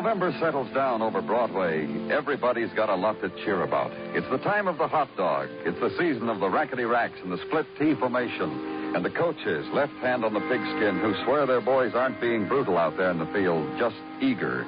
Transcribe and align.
November 0.00 0.32
settles 0.40 0.72
down 0.72 1.02
over 1.02 1.20
Broadway, 1.20 1.86
everybody's 2.10 2.72
got 2.72 2.88
a 2.88 2.94
lot 2.94 3.20
to 3.20 3.28
cheer 3.44 3.64
about. 3.64 3.92
It's 4.16 4.26
the 4.30 4.38
time 4.38 4.66
of 4.66 4.78
the 4.78 4.88
hot 4.88 5.14
dog. 5.14 5.50
It's 5.66 5.78
the 5.78 5.90
season 5.98 6.30
of 6.30 6.40
the 6.40 6.48
rackety 6.48 6.84
racks 6.84 7.18
and 7.22 7.30
the 7.30 7.36
split 7.46 7.66
T 7.78 7.94
formation. 7.96 8.94
And 8.96 9.04
the 9.04 9.10
coaches, 9.10 9.66
left 9.74 9.92
hand 10.00 10.24
on 10.24 10.32
the 10.32 10.40
pigskin, 10.40 11.00
who 11.00 11.12
swear 11.24 11.44
their 11.44 11.60
boys 11.60 11.92
aren't 11.94 12.18
being 12.18 12.48
brutal 12.48 12.78
out 12.78 12.96
there 12.96 13.10
in 13.10 13.18
the 13.18 13.26
field, 13.26 13.68
just 13.78 13.96
eager. 14.22 14.64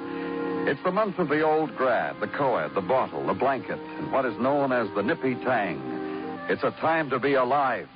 It's 0.69 0.83
the 0.83 0.91
month 0.91 1.17
of 1.17 1.29
the 1.29 1.41
old 1.41 1.75
grad, 1.75 2.21
the 2.21 2.27
co-ed, 2.27 2.75
the 2.75 2.81
bottle, 2.81 3.25
the 3.25 3.33
blanket, 3.33 3.79
and 3.79 4.11
what 4.11 4.25
is 4.25 4.37
known 4.37 4.71
as 4.71 4.87
the 4.93 5.01
nippy 5.01 5.33
tang. 5.33 5.81
It's 6.47 6.63
a 6.63 6.71
time 6.79 7.09
to 7.09 7.17
be 7.17 7.33
alive. 7.33 7.89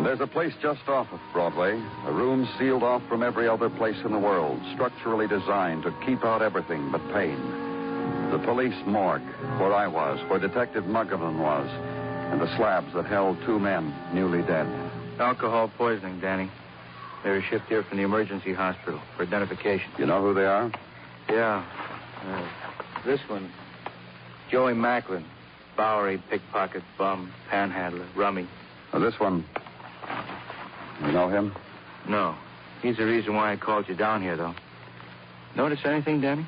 And 0.00 0.06
there's 0.06 0.20
a 0.20 0.26
place 0.26 0.54
just 0.62 0.88
off 0.88 1.12
of 1.12 1.20
Broadway, 1.30 1.72
a 2.06 2.10
room 2.10 2.48
sealed 2.58 2.82
off 2.82 3.02
from 3.06 3.22
every 3.22 3.46
other 3.46 3.68
place 3.68 3.98
in 4.02 4.12
the 4.12 4.18
world, 4.18 4.58
structurally 4.72 5.28
designed 5.28 5.82
to 5.82 5.94
keep 6.06 6.24
out 6.24 6.40
everything 6.40 6.90
but 6.90 7.02
pain. 7.12 7.36
The 8.30 8.38
police 8.38 8.72
morgue, 8.86 9.20
where 9.60 9.74
I 9.74 9.86
was, 9.86 10.18
where 10.30 10.38
Detective 10.38 10.84
Muggavan 10.84 11.38
was, 11.38 11.68
and 12.32 12.40
the 12.40 12.46
slabs 12.56 12.94
that 12.94 13.04
held 13.04 13.36
two 13.44 13.58
men 13.58 13.94
newly 14.14 14.40
dead. 14.40 14.66
Alcohol 15.20 15.70
poisoning, 15.76 16.18
Danny. 16.18 16.50
They 17.22 17.28
were 17.28 17.42
shipped 17.50 17.66
here 17.66 17.82
from 17.82 17.98
the 17.98 18.04
emergency 18.04 18.54
hospital 18.54 19.02
for 19.18 19.24
identification. 19.24 19.90
You 19.98 20.06
know 20.06 20.22
who 20.22 20.32
they 20.32 20.46
are? 20.46 20.72
Yeah. 21.28 21.62
Uh, 22.24 23.04
this 23.04 23.20
one, 23.28 23.52
Joey 24.50 24.72
Macklin. 24.72 25.26
Bowery, 25.76 26.22
pickpocket, 26.30 26.84
bum, 26.96 27.34
panhandler, 27.50 28.08
rummy. 28.16 28.48
Now, 28.94 29.00
this 29.00 29.20
one. 29.20 29.44
You 31.00 31.12
know 31.12 31.28
him? 31.28 31.54
No. 32.08 32.34
He's 32.82 32.96
the 32.96 33.04
reason 33.04 33.34
why 33.34 33.52
I 33.52 33.56
called 33.56 33.88
you 33.88 33.94
down 33.94 34.22
here, 34.22 34.36
though. 34.36 34.54
Notice 35.56 35.80
anything, 35.84 36.20
Danny? 36.20 36.46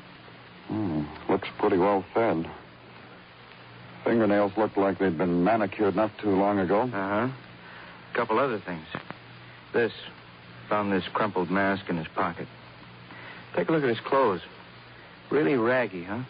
Hmm, 0.67 1.03
looks 1.29 1.47
pretty 1.59 1.77
well 1.77 2.05
fed. 2.13 2.49
Fingernails 4.03 4.51
look 4.57 4.75
like 4.75 4.99
they'd 4.99 5.17
been 5.17 5.43
manicured 5.43 5.95
not 5.95 6.11
too 6.21 6.31
long 6.31 6.59
ago. 6.59 6.81
Uh 6.81 6.87
huh. 6.89 7.27
A 8.11 8.15
couple 8.15 8.39
other 8.39 8.59
things. 8.59 8.85
This. 9.73 9.91
Found 10.69 10.91
this 10.91 11.03
crumpled 11.13 11.51
mask 11.51 11.89
in 11.89 11.97
his 11.97 12.07
pocket. 12.15 12.47
Take 13.55 13.69
a 13.69 13.71
look 13.71 13.83
at 13.83 13.89
his 13.89 13.99
clothes. 13.99 14.41
Really 15.29 15.55
raggy, 15.55 16.03
huh? 16.03 16.23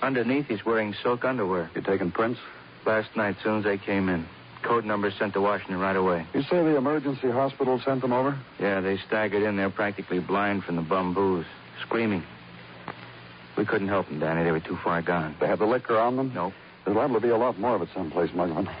Underneath, 0.00 0.46
he's 0.46 0.64
wearing 0.64 0.94
silk 1.02 1.24
underwear. 1.24 1.70
You 1.74 1.82
taking 1.82 2.10
prints? 2.10 2.40
Last 2.86 3.14
night, 3.16 3.36
soon 3.42 3.58
as 3.58 3.64
they 3.64 3.78
came 3.78 4.08
in. 4.08 4.26
Code 4.62 4.84
number 4.84 5.10
sent 5.10 5.32
to 5.34 5.40
Washington 5.40 5.78
right 5.78 5.96
away. 5.96 6.26
You 6.34 6.42
say 6.42 6.62
the 6.62 6.76
emergency 6.76 7.30
hospital 7.30 7.80
sent 7.84 8.02
them 8.02 8.12
over? 8.12 8.38
Yeah, 8.58 8.80
they 8.80 8.98
staggered 9.06 9.42
in 9.42 9.56
there 9.56 9.70
practically 9.70 10.18
blind 10.18 10.64
from 10.64 10.76
the 10.76 10.82
bum 10.82 11.14
booze, 11.14 11.46
screaming. 11.82 12.22
We 13.56 13.64
couldn't 13.64 13.88
help 13.88 14.08
them, 14.08 14.20
Danny. 14.20 14.44
They 14.44 14.52
were 14.52 14.60
too 14.60 14.78
far 14.82 15.02
gone. 15.02 15.34
They 15.40 15.46
had 15.46 15.58
the 15.58 15.66
liquor 15.66 15.98
on 15.98 16.16
them? 16.16 16.32
Nope. 16.34 16.52
There's 16.84 16.96
liable 16.96 17.16
to 17.16 17.20
be 17.20 17.28
a 17.28 17.36
lot 17.36 17.58
more 17.58 17.76
of 17.76 17.82
it 17.82 17.88
someplace, 17.94 18.30
Muggavan. 18.30 18.72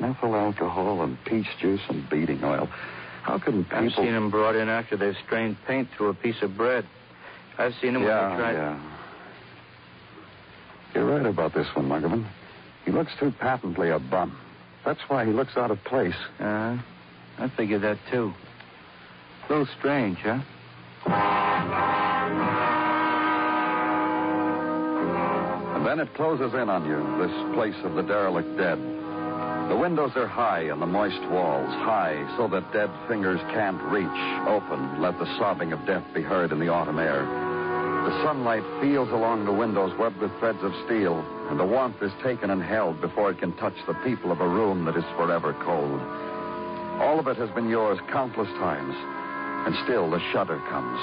Methyl 0.00 0.34
alcohol 0.34 1.02
and 1.02 1.22
peach 1.24 1.46
juice 1.60 1.80
and 1.88 2.08
beating 2.08 2.42
oil. 2.44 2.68
How 3.22 3.38
can 3.38 3.64
people... 3.64 3.78
I've 3.78 3.92
seen 3.92 4.12
them 4.12 4.30
brought 4.30 4.56
in 4.56 4.68
after 4.68 4.96
they've 4.96 5.16
strained 5.24 5.56
paint 5.66 5.88
through 5.96 6.08
a 6.10 6.14
piece 6.14 6.42
of 6.42 6.56
bread. 6.56 6.86
I've 7.58 7.74
seen 7.80 7.94
them 7.94 8.02
yeah, 8.02 8.28
when 8.28 8.36
they 8.36 8.42
tried... 8.42 8.52
yeah. 8.52 8.92
You're 10.94 11.06
right 11.06 11.26
about 11.26 11.54
this 11.54 11.66
one, 11.74 11.88
Muggavan. 11.88 12.26
He 12.84 12.92
looks 12.92 13.12
too 13.18 13.32
patently 13.38 13.90
a 13.90 13.98
bum. 13.98 14.38
That's 14.86 15.00
why 15.08 15.26
he 15.26 15.32
looks 15.32 15.56
out 15.56 15.72
of 15.72 15.82
place. 15.82 16.14
Uh, 16.38 16.78
I 17.38 17.48
figured 17.56 17.82
that, 17.82 17.98
too. 18.08 18.32
A 19.48 19.52
little 19.52 19.68
strange, 19.80 20.18
huh? 20.18 20.38
And 25.74 25.84
then 25.84 25.98
it 25.98 26.14
closes 26.14 26.54
in 26.54 26.70
on 26.70 26.86
you, 26.86 26.98
this 27.18 27.54
place 27.54 27.74
of 27.84 27.96
the 27.96 28.02
derelict 28.02 28.56
dead. 28.56 28.78
The 29.68 29.76
windows 29.76 30.12
are 30.14 30.28
high 30.28 30.62
and 30.70 30.80
the 30.80 30.86
moist 30.86 31.20
walls, 31.30 31.68
high 31.68 32.24
so 32.36 32.46
that 32.48 32.72
dead 32.72 32.90
fingers 33.08 33.40
can't 33.50 33.82
reach, 33.90 34.06
open, 34.46 35.02
let 35.02 35.18
the 35.18 35.26
sobbing 35.36 35.72
of 35.72 35.84
death 35.84 36.04
be 36.14 36.22
heard 36.22 36.52
in 36.52 36.60
the 36.60 36.68
autumn 36.68 37.00
air. 37.00 37.45
The 38.06 38.22
sunlight 38.22 38.62
feels 38.80 39.08
along 39.10 39.46
the 39.46 39.52
windows 39.52 39.92
webbed 39.98 40.18
with 40.18 40.30
threads 40.38 40.62
of 40.62 40.72
steel, 40.84 41.26
and 41.50 41.58
the 41.58 41.66
warmth 41.66 42.00
is 42.00 42.12
taken 42.22 42.50
and 42.50 42.62
held 42.62 43.00
before 43.00 43.32
it 43.32 43.38
can 43.38 43.52
touch 43.54 43.74
the 43.84 43.94
people 44.04 44.30
of 44.30 44.40
a 44.40 44.46
room 44.46 44.84
that 44.84 44.96
is 44.96 45.02
forever 45.16 45.52
cold. 45.64 46.00
All 47.02 47.18
of 47.18 47.26
it 47.26 47.36
has 47.36 47.50
been 47.50 47.68
yours 47.68 47.98
countless 48.12 48.46
times, 48.62 48.94
and 49.66 49.74
still 49.82 50.08
the 50.08 50.20
shudder 50.30 50.62
comes. 50.70 51.00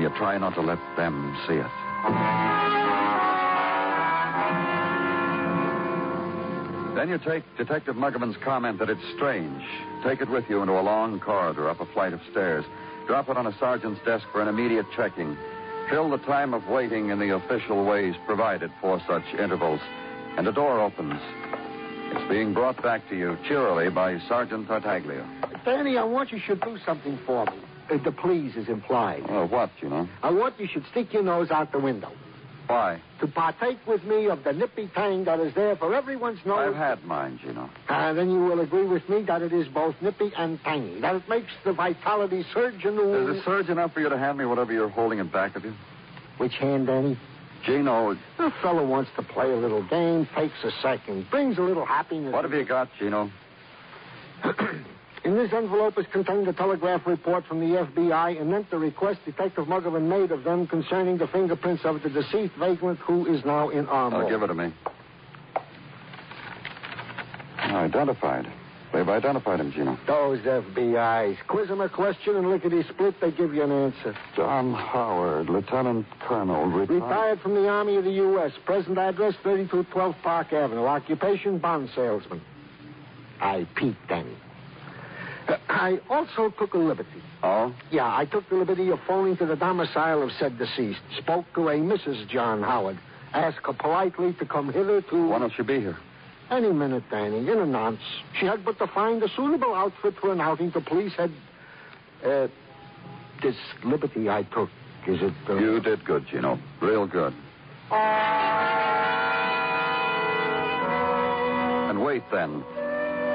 You 0.00 0.10
try 0.10 0.38
not 0.38 0.54
to 0.54 0.60
let 0.60 0.78
them 0.96 1.36
see 1.48 1.54
it. 1.54 1.74
Then 6.94 7.08
you 7.08 7.18
take 7.18 7.42
Detective 7.56 7.96
Muggavan's 7.96 8.36
comment 8.44 8.78
that 8.78 8.90
it's 8.90 9.02
strange. 9.16 9.64
Take 10.04 10.20
it 10.20 10.30
with 10.30 10.44
you 10.48 10.62
into 10.62 10.78
a 10.78 10.86
long 10.86 11.18
corridor 11.18 11.68
up 11.68 11.80
a 11.80 11.86
flight 11.86 12.12
of 12.12 12.20
stairs. 12.30 12.64
Drop 13.08 13.28
it 13.28 13.36
on 13.36 13.48
a 13.48 13.58
sergeant's 13.58 14.00
desk 14.06 14.24
for 14.30 14.40
an 14.40 14.46
immediate 14.46 14.86
checking. 14.94 15.36
Fill 15.90 16.10
the 16.10 16.18
time 16.18 16.54
of 16.54 16.66
waiting 16.66 17.10
in 17.10 17.18
the 17.18 17.34
official 17.34 17.84
ways 17.84 18.14
provided 18.26 18.70
for 18.80 19.00
such 19.06 19.24
intervals. 19.38 19.80
And 20.36 20.48
a 20.48 20.52
door 20.52 20.80
opens. 20.80 21.20
It's 22.10 22.28
being 22.28 22.54
brought 22.54 22.82
back 22.82 23.08
to 23.10 23.16
you 23.16 23.36
cheerily 23.46 23.90
by 23.90 24.18
Sergeant 24.28 24.66
Tartaglia. 24.66 25.26
Danny, 25.64 25.96
I 25.96 26.04
want 26.04 26.32
you 26.32 26.38
should 26.38 26.60
do 26.60 26.78
something 26.84 27.18
for 27.26 27.46
me. 27.46 27.52
Uh, 27.90 27.98
the 28.02 28.12
please 28.12 28.56
is 28.56 28.68
implied. 28.68 29.24
Oh, 29.28 29.46
what, 29.46 29.70
you 29.80 29.88
know? 29.88 30.08
I 30.22 30.30
want 30.30 30.58
you 30.58 30.66
should 30.66 30.84
stick 30.90 31.12
your 31.12 31.22
nose 31.22 31.50
out 31.50 31.70
the 31.70 31.78
window. 31.78 32.12
Why? 32.66 33.00
To 33.20 33.26
partake 33.26 33.78
with 33.86 34.04
me 34.04 34.26
of 34.26 34.42
the 34.42 34.52
nippy 34.52 34.88
tang 34.94 35.24
that 35.24 35.38
is 35.38 35.54
there 35.54 35.76
for 35.76 35.94
everyone's 35.94 36.38
nose. 36.46 36.70
I've 36.70 36.76
had 36.76 37.04
mine, 37.04 37.38
you 37.44 37.52
know. 37.52 37.68
And 37.88 38.16
then 38.16 38.30
you 38.30 38.38
will 38.38 38.60
agree 38.60 38.86
with 38.86 39.06
me 39.08 39.22
that 39.22 39.42
it 39.42 39.52
is 39.52 39.68
both 39.68 39.94
nippy 40.00 40.32
and 40.36 40.58
tangy. 40.64 41.00
That 41.00 41.16
it 41.16 41.28
makes 41.28 41.52
the 41.64 41.72
vitality 41.72 42.44
surge 42.54 42.84
in 42.84 42.96
the... 42.96 43.30
Is 43.32 43.38
it 43.38 43.44
surge 43.44 43.68
enough 43.68 43.92
for 43.92 44.00
you 44.00 44.08
to 44.08 44.18
hand 44.18 44.38
me 44.38 44.46
whatever 44.46 44.72
you're 44.72 44.88
holding 44.88 45.18
in 45.18 45.28
back 45.28 45.56
of 45.56 45.64
you? 45.64 45.74
Which 46.38 46.54
hand, 46.54 46.86
Danny? 46.86 47.18
Gino, 47.64 48.16
The 48.36 48.52
fellow 48.62 48.86
wants 48.86 49.10
to 49.16 49.22
play 49.22 49.50
a 49.50 49.56
little 49.56 49.82
game, 49.88 50.28
takes 50.36 50.62
a 50.64 50.70
second, 50.82 51.30
brings 51.30 51.56
a 51.56 51.62
little 51.62 51.86
happiness. 51.86 52.32
what 52.32 52.44
have 52.44 52.52
you 52.52 52.64
got, 52.64 52.88
Gino? 52.98 53.30
In 55.24 55.36
this 55.36 55.52
envelope 55.54 55.98
is 55.98 56.04
contained 56.12 56.46
a 56.48 56.52
telegraph 56.52 57.06
report 57.06 57.46
from 57.46 57.60
the 57.60 57.78
FBI 57.78 58.38
and 58.38 58.50
meant 58.50 58.70
the 58.70 58.76
request 58.76 59.20
Detective 59.24 59.66
Muggavan 59.66 60.02
made 60.02 60.30
of 60.30 60.44
them 60.44 60.66
concerning 60.66 61.16
the 61.16 61.26
fingerprints 61.26 61.82
of 61.86 62.02
the 62.02 62.10
deceased 62.10 62.52
vagrant 62.58 62.98
who 62.98 63.24
is 63.34 63.42
now 63.42 63.70
in 63.70 63.86
our 63.86 64.14
I'll 64.14 64.28
give 64.28 64.42
it 64.42 64.48
to 64.48 64.54
me. 64.54 64.70
Identified. 67.56 68.52
They've 68.92 69.08
identified 69.08 69.60
him, 69.60 69.72
Gino. 69.72 69.98
Those 70.06 70.40
FBIs. 70.40 71.38
Quiz 71.48 71.68
them 71.68 71.80
a 71.80 71.88
question 71.88 72.36
and 72.36 72.48
lickety 72.50 72.84
split, 72.84 73.18
they 73.20 73.32
give 73.32 73.54
you 73.54 73.62
an 73.64 73.72
answer. 73.72 74.14
John 74.36 74.74
Howard, 74.74 75.48
Lieutenant 75.48 76.06
Colonel, 76.20 76.66
retired. 76.66 77.02
Retired 77.02 77.40
from 77.40 77.54
the 77.54 77.66
Army 77.66 77.96
of 77.96 78.04
the 78.04 78.12
U.S. 78.12 78.52
Present 78.66 78.98
address 78.98 79.34
3212 79.42 80.14
Park 80.22 80.52
Avenue. 80.52 80.84
Occupation 80.84 81.58
bond 81.58 81.88
salesman. 81.94 82.42
I 83.40 83.66
peeped 83.74 84.08
then. 84.08 84.36
I 85.74 85.98
also 86.08 86.50
took 86.56 86.74
a 86.74 86.78
liberty. 86.78 87.20
Oh? 87.42 87.74
Yeah, 87.90 88.06
I 88.06 88.26
took 88.26 88.48
the 88.48 88.54
liberty 88.54 88.90
of 88.90 89.00
phoning 89.08 89.36
to 89.38 89.46
the 89.46 89.56
domicile 89.56 90.22
of 90.22 90.30
said 90.38 90.56
deceased. 90.56 91.00
Spoke 91.18 91.46
to 91.56 91.68
a 91.68 91.74
Mrs. 91.74 92.28
John 92.28 92.62
Howard. 92.62 92.96
Asked 93.32 93.66
her 93.66 93.72
politely 93.72 94.32
to 94.34 94.46
come 94.46 94.72
hither 94.72 95.02
to. 95.02 95.28
Why 95.28 95.40
don't 95.40 95.52
you 95.58 95.64
be 95.64 95.80
here? 95.80 95.98
Any 96.48 96.70
minute, 96.70 97.02
Danny, 97.10 97.38
in 97.38 97.58
a 97.58 97.66
nonce. 97.66 97.98
She 98.38 98.46
had 98.46 98.64
but 98.64 98.78
to 98.78 98.86
find 98.86 99.20
a 99.22 99.28
suitable 99.28 99.74
outfit 99.74 100.14
for 100.20 100.32
an 100.32 100.40
outing. 100.40 100.70
The 100.70 100.80
police 100.80 101.12
had. 101.14 101.32
Uh, 102.24 102.46
this 103.42 103.56
liberty 103.84 104.30
I 104.30 104.44
took, 104.44 104.70
is 105.08 105.20
it. 105.20 105.34
Uh... 105.48 105.56
You 105.56 105.80
did 105.80 106.04
good, 106.04 106.24
Gino. 106.30 106.58
Real 106.80 107.06
good. 107.06 107.34
And 111.90 112.04
wait 112.04 112.22
then. 112.30 112.62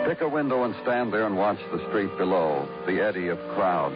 Pick 0.09 0.21
a 0.21 0.27
window 0.27 0.63
and 0.63 0.73
stand 0.81 1.13
there 1.13 1.27
and 1.27 1.37
watch 1.37 1.59
the 1.71 1.87
street 1.89 2.09
below, 2.17 2.67
the 2.87 2.99
eddy 2.99 3.27
of 3.27 3.37
crowd, 3.53 3.93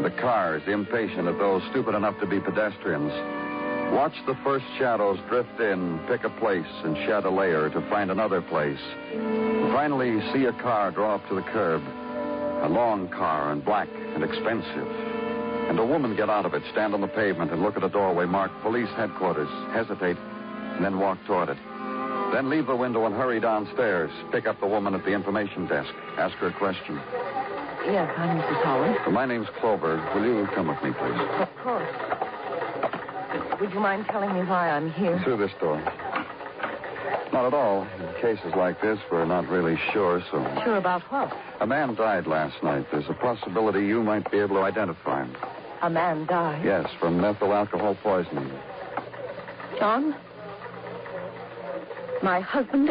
the 0.00 0.10
cars 0.10 0.62
impatient 0.68 1.26
of 1.26 1.38
those 1.38 1.60
stupid 1.70 1.96
enough 1.96 2.14
to 2.20 2.26
be 2.26 2.38
pedestrians, 2.38 3.10
Watch 3.92 4.14
the 4.26 4.36
first 4.44 4.64
shadows 4.78 5.18
drift 5.28 5.58
in, 5.58 5.98
pick 6.06 6.22
a 6.22 6.30
place, 6.38 6.66
and 6.84 6.96
shed 6.98 7.24
a 7.24 7.30
layer 7.30 7.68
to 7.70 7.80
find 7.88 8.12
another 8.12 8.42
place. 8.42 8.78
Finally, 9.72 10.20
see 10.32 10.44
a 10.44 10.52
car 10.52 10.92
draw 10.92 11.16
up 11.16 11.28
to 11.28 11.34
the 11.34 11.42
curb. 11.42 11.82
A 12.62 12.68
long 12.68 13.08
car 13.08 13.52
and 13.52 13.64
black 13.64 13.88
and 14.14 14.22
expensive. 14.22 14.88
And 15.68 15.78
a 15.78 15.84
woman 15.84 16.14
get 16.14 16.28
out 16.28 16.46
of 16.46 16.54
it, 16.54 16.62
stand 16.72 16.94
on 16.94 17.00
the 17.00 17.08
pavement, 17.08 17.52
and 17.52 17.62
look 17.62 17.76
at 17.76 17.84
a 17.84 17.88
doorway 17.88 18.26
marked 18.26 18.60
Police 18.62 18.90
Headquarters, 18.96 19.50
hesitate, 19.72 20.16
and 20.16 20.84
then 20.84 20.98
walk 21.00 21.18
toward 21.26 21.48
it. 21.48 21.58
Then 22.32 22.50
leave 22.50 22.66
the 22.66 22.76
window 22.76 23.06
and 23.06 23.14
hurry 23.14 23.40
downstairs. 23.40 24.10
Pick 24.30 24.46
up 24.46 24.60
the 24.60 24.66
woman 24.66 24.94
at 24.94 25.04
the 25.04 25.12
information 25.12 25.66
desk. 25.66 25.92
Ask 26.18 26.36
her 26.36 26.48
a 26.48 26.52
question. 26.52 27.00
Yes, 27.86 28.12
I'm 28.16 28.38
Mrs. 28.38 28.64
Howard. 28.64 29.12
My 29.12 29.26
name's 29.26 29.48
Clover. 29.60 29.96
Will 30.14 30.24
you 30.24 30.46
come 30.54 30.68
with 30.68 30.82
me, 30.82 30.90
please? 30.92 31.20
Of 31.40 31.48
course. 31.62 31.88
Would 33.60 33.72
you 33.72 33.80
mind 33.80 34.06
telling 34.10 34.34
me 34.34 34.40
why 34.40 34.70
I'm 34.70 34.90
here? 34.92 35.20
Through 35.22 35.38
this 35.38 35.52
door. 35.60 35.80
Not 37.32 37.46
at 37.46 37.54
all. 37.54 37.82
In 37.82 38.20
cases 38.20 38.52
like 38.56 38.80
this, 38.80 38.98
we're 39.10 39.24
not 39.24 39.48
really 39.48 39.78
sure, 39.92 40.22
so. 40.30 40.42
Sure 40.64 40.76
about 40.76 41.02
what? 41.12 41.32
A 41.60 41.66
man 41.66 41.94
died 41.94 42.26
last 42.26 42.62
night. 42.62 42.86
There's 42.90 43.08
a 43.08 43.14
possibility 43.14 43.86
you 43.86 44.02
might 44.02 44.30
be 44.30 44.38
able 44.38 44.56
to 44.56 44.62
identify 44.62 45.24
him. 45.24 45.36
A 45.82 45.90
man 45.90 46.26
died. 46.26 46.64
Yes, 46.64 46.88
from 46.98 47.20
methyl 47.20 47.52
alcohol 47.52 47.96
poisoning. 48.02 48.50
John? 49.78 50.16
My 52.22 52.40
husband? 52.40 52.90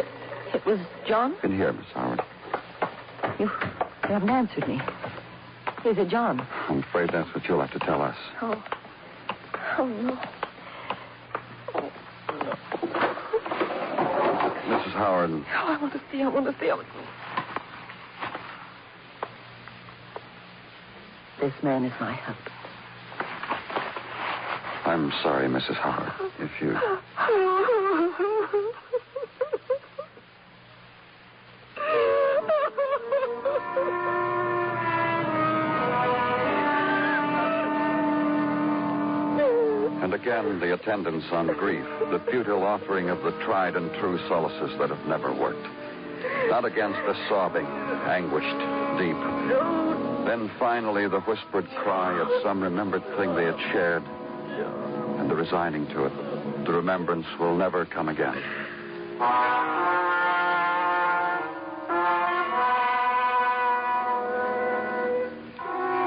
It 0.54 0.66
was 0.66 0.80
John? 1.08 1.36
In 1.44 1.56
here, 1.56 1.74
Miss 1.74 1.86
Howard. 1.94 2.22
You, 3.40 3.46
you 3.46 3.50
haven't 4.10 4.30
answered 4.30 4.68
me. 4.68 4.80
Is 5.86 5.98
it 5.98 6.10
John? 6.10 6.46
I'm 6.70 6.80
afraid 6.80 7.10
that's 7.12 7.34
what 7.34 7.46
you'll 7.48 7.62
have 7.62 7.72
to 7.74 7.80
tell 7.80 8.02
us. 8.02 8.16
Oh. 8.42 8.64
Oh, 9.78 9.86
no. 9.86 10.18
Mrs. 14.68 14.94
Howard, 14.94 15.30
Oh, 15.32 15.44
I 15.54 15.78
want 15.82 15.94
to 15.94 16.02
see. 16.12 16.22
I 16.22 16.28
want 16.28 16.46
to 16.46 16.56
see. 16.60 16.70
I 16.70 16.76
want. 16.76 16.88
This 21.42 21.54
man 21.62 21.84
is 21.84 21.94
my 22.00 22.14
husband. 22.14 22.50
I'm 24.86 25.12
sorry, 25.22 25.48
Mrs. 25.48 25.76
Howard. 25.76 26.12
If 26.40 26.52
you. 26.62 26.76
again, 40.26 40.60
the 40.60 40.74
attendance 40.74 41.24
on 41.32 41.46
grief, 41.46 41.86
the 42.10 42.20
futile 42.32 42.64
offering 42.64 43.10
of 43.10 43.22
the 43.22 43.30
tried 43.46 43.76
and 43.76 43.94
true 44.00 44.18
solaces 44.28 44.76
that 44.80 44.90
have 44.90 45.06
never 45.06 45.32
worked. 45.32 45.68
Not 46.50 46.66
against 46.66 46.98
the 47.06 47.14
sobbing, 47.30 47.64
anguished, 47.64 48.58
deep. 48.98 49.16
Then 50.26 50.50
finally, 50.58 51.08
the 51.08 51.20
whispered 51.22 51.68
cry 51.78 52.20
of 52.20 52.28
some 52.42 52.60
remembered 52.60 53.04
thing 53.18 53.36
they 53.36 53.46
had 53.46 53.60
shared, 53.72 54.02
and 55.20 55.30
the 55.30 55.36
resigning 55.36 55.86
to 55.90 56.06
it. 56.06 56.66
The 56.66 56.74
remembrance 56.74 57.28
will 57.40 57.56
never 57.56 57.86
come 57.86 58.10
again. 58.10 58.42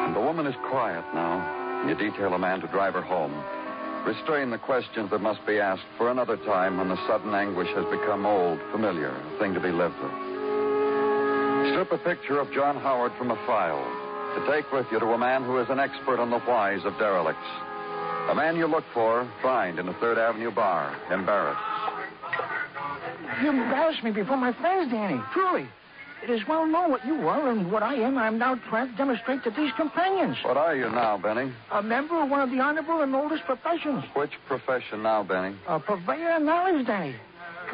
And 0.06 0.16
the 0.16 0.20
woman 0.20 0.48
is 0.48 0.56
quiet 0.68 1.04
now. 1.14 1.86
You 1.86 1.94
detail 1.94 2.34
a 2.34 2.38
man 2.38 2.60
to 2.62 2.66
drive 2.66 2.94
her 2.94 3.02
home. 3.02 3.57
Restrain 4.08 4.48
the 4.48 4.56
questions 4.56 5.10
that 5.10 5.20
must 5.20 5.44
be 5.46 5.60
asked 5.60 5.84
for 5.98 6.10
another 6.10 6.38
time 6.38 6.78
when 6.78 6.88
the 6.88 6.96
sudden 7.06 7.34
anguish 7.34 7.68
has 7.76 7.84
become 7.92 8.24
old, 8.24 8.58
familiar, 8.72 9.10
a 9.10 9.38
thing 9.38 9.52
to 9.52 9.60
be 9.60 9.68
lived 9.68 10.00
with. 10.00 10.12
Strip 11.68 11.92
a 11.92 11.98
picture 11.98 12.40
of 12.40 12.50
John 12.50 12.80
Howard 12.80 13.12
from 13.18 13.30
a 13.30 13.36
file 13.44 13.84
to 14.32 14.50
take 14.50 14.72
with 14.72 14.86
you 14.90 14.98
to 14.98 15.12
a 15.12 15.18
man 15.18 15.44
who 15.44 15.58
is 15.58 15.68
an 15.68 15.78
expert 15.78 16.18
on 16.18 16.30
the 16.30 16.38
whys 16.38 16.80
of 16.86 16.96
derelicts. 16.96 17.36
A 18.30 18.34
man 18.34 18.56
you 18.56 18.66
look 18.66 18.84
for, 18.94 19.30
find 19.42 19.78
in 19.78 19.86
a 19.90 19.94
Third 20.00 20.16
Avenue 20.16 20.52
bar, 20.52 20.96
embarrassed. 21.12 21.60
You 23.42 23.50
embarrassed 23.50 24.02
me 24.02 24.10
before 24.10 24.38
my 24.38 24.54
friends, 24.54 24.90
Danny. 24.90 25.20
Truly. 25.34 25.68
It 26.22 26.30
is 26.30 26.40
well 26.48 26.66
known 26.66 26.90
what 26.90 27.06
you 27.06 27.28
are 27.28 27.48
and 27.48 27.70
what 27.70 27.82
I 27.82 27.94
am. 27.94 28.18
I 28.18 28.26
am 28.26 28.38
now 28.38 28.56
trying 28.68 28.90
to 28.90 28.96
demonstrate 28.96 29.44
to 29.44 29.50
these 29.50 29.72
companions. 29.76 30.36
What 30.42 30.56
are 30.56 30.74
you 30.74 30.90
now, 30.90 31.16
Benny? 31.16 31.52
A 31.70 31.82
member 31.82 32.20
of 32.22 32.28
one 32.28 32.40
of 32.40 32.50
the 32.50 32.58
honorable 32.60 33.02
and 33.02 33.14
oldest 33.14 33.44
professions. 33.44 34.04
Which 34.14 34.32
profession 34.46 35.02
now, 35.02 35.22
Benny? 35.22 35.56
A 35.68 35.78
purveyor 35.78 36.36
of 36.36 36.42
knowledge, 36.42 36.86
Danny. 36.86 37.14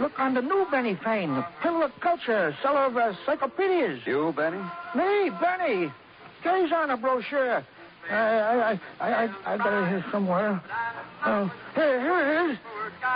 Look 0.01 0.19
on 0.19 0.35
the 0.35 0.43
new 0.43 0.67
Benny 0.71 0.99
Fane, 1.05 1.35
the 1.35 1.47
pillar 1.63 1.85
of 1.85 1.93
culture, 2.01 2.55
seller 2.63 2.87
of 2.87 2.97
uh, 2.97 3.11
encyclopedias. 3.11 4.01
You, 4.07 4.33
Benny? 4.37 4.59
Me, 4.95 5.31
Benny. 5.41 5.93
Gaze 6.43 6.73
on 6.73 6.91
a 6.91 6.97
brochure. 6.97 7.65
I, 8.11 8.15
I, 8.15 8.81
I, 9.01 9.09
I, 9.25 9.55
I 9.55 9.57
got 9.57 9.85
it 9.85 9.89
here 9.89 10.05
somewhere. 10.13 10.63
Uh, 11.25 11.49
here, 11.75 12.01
here 12.01 12.21
it 12.21 12.51
is. 12.53 12.59